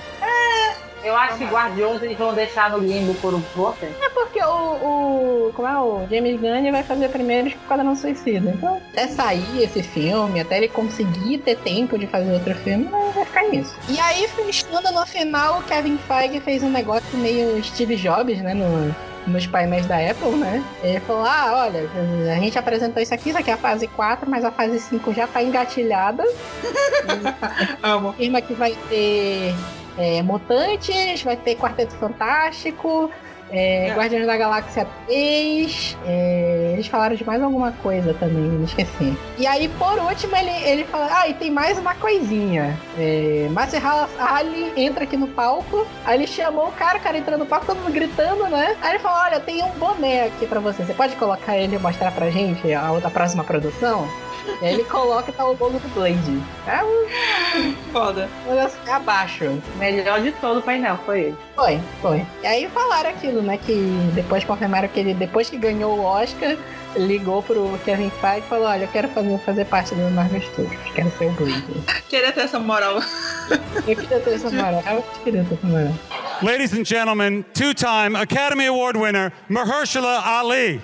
[1.05, 3.85] Eu acho que Guardiões eles vão deixar no limbo por um pouco.
[3.85, 5.53] É porque o, o.
[5.55, 5.79] Como é?
[5.79, 8.51] O James Gunn vai fazer primeiro Esquadrão Suicida.
[8.51, 13.25] Então, até sair esse filme, até ele conseguir ter tempo de fazer outro filme, vai
[13.25, 13.77] ficar nisso.
[13.89, 18.55] E aí, fechando no final, o Kevin Feige fez um negócio meio Steve Jobs, né?
[18.55, 18.95] No,
[19.27, 20.65] nos painéis da Apple, né?
[20.83, 21.89] Ele falou: ah, olha,
[22.33, 25.13] a gente apresentou isso aqui, isso aqui é a fase 4, mas a fase 5
[25.13, 26.25] já tá engatilhada.
[27.83, 28.11] Amo.
[28.11, 29.55] Afirma que vai ter
[29.99, 33.11] é, mutantes, vai ter Quarteto Fantástico,
[33.51, 33.95] É, É.
[33.95, 35.97] Guardiões da Galáxia 3.
[36.07, 39.17] é, eles falaram de mais alguma coisa também, me esqueci.
[39.39, 42.77] E aí, por último, ele, ele fala: Ah, e tem mais uma coisinha.
[42.99, 43.79] É, Márcio
[44.19, 45.87] Ali entra aqui no palco.
[46.05, 48.77] Aí ele chamou o cara, o cara entrando no palco, todo mundo gritando, né?
[48.81, 50.83] Aí ele falou: Olha, tem um boné aqui pra você.
[50.83, 54.09] Você pode colocar ele e mostrar pra gente a outra próxima produção?
[54.61, 56.43] E aí ele coloca e tá o logo do Blade.
[56.67, 58.29] É um Foda.
[58.47, 59.63] negócio abaixo.
[59.77, 61.37] Melhor de todo o painel foi ele.
[61.55, 62.27] Foi, foi.
[62.43, 63.59] E aí falaram aquilo, né?
[63.59, 63.75] Que
[64.15, 66.57] depois confirmaram que ele, depois que ganhou o Oscar,
[66.97, 70.81] ligou pro Kevin Feige e falou: Olha, eu quero fazer, fazer parte do Marvel Studios,
[70.95, 71.65] quero ser o Blade.
[72.09, 73.01] Queria ter essa moral.
[73.87, 75.93] Eu queria ter essa moral, eu queria ter essa moral.
[76.43, 80.81] Ladies and gentlemen, two-time Academy Award winner Mahershala Ali.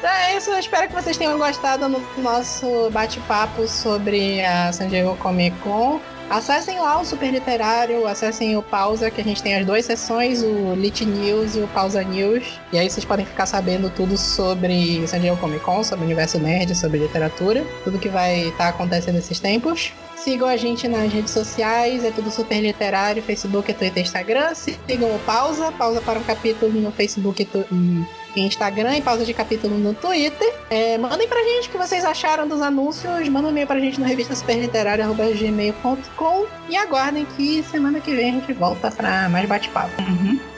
[0.00, 4.88] Então é isso, eu espero que vocês tenham gostado do nosso bate-papo sobre a San
[4.88, 6.00] Diego Comic Con.
[6.30, 10.42] Acessem lá o Super Literário, acessem o Pausa, que a gente tem as duas sessões,
[10.42, 12.58] o Lit News e o Pausa News.
[12.72, 16.38] E aí vocês podem ficar sabendo tudo sobre San Diego Comic Con, sobre o universo
[16.38, 19.92] nerd, sobre literatura, tudo que vai estar acontecendo nesses tempos.
[20.16, 24.54] Sigam a gente nas redes sociais, é tudo Super Literário, Facebook, Twitter, Instagram.
[24.54, 29.34] Sigam o Pausa, Pausa para um capítulo no Facebook e em Instagram e pausa de
[29.34, 30.52] capítulo no Twitter.
[30.68, 33.28] É, mandem pra gente o que vocês acharam dos anúncios.
[33.28, 38.32] Manda um e-mail pra gente no revista superliterária.gmail.com e aguardem que semana que vem a
[38.34, 39.90] gente volta pra mais bate-papo.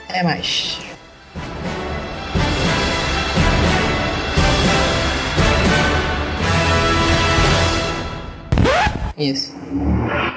[0.07, 0.77] Até mais.
[9.17, 9.53] Isso.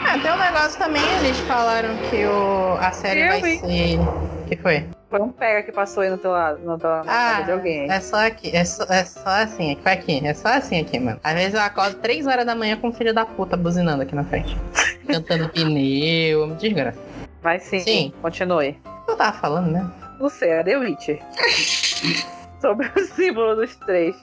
[0.07, 3.59] Ah, tem um negócio também, eles falaram que o, a série Eu vai vi.
[3.59, 3.99] ser.
[3.99, 4.85] O que foi?
[5.09, 7.91] Foi um pega que passou aí no teu lado, na tua Ah, de alguém.
[7.91, 10.99] É só aqui, é só, é só assim, aqui, foi aqui, é só assim aqui,
[10.99, 11.18] mano.
[11.24, 14.14] Às vezes eu acordo 3 horas da manhã com o filho da puta buzinando aqui
[14.14, 14.57] na frente.
[15.07, 16.99] Cantando pneu, desgraça.
[17.43, 18.12] Vai sim, Sim.
[18.20, 18.77] continue.
[19.09, 19.89] Eu tava falando, né?
[20.18, 21.20] Você, a The Witcher.
[22.61, 24.16] Sobre o símbolo dos três.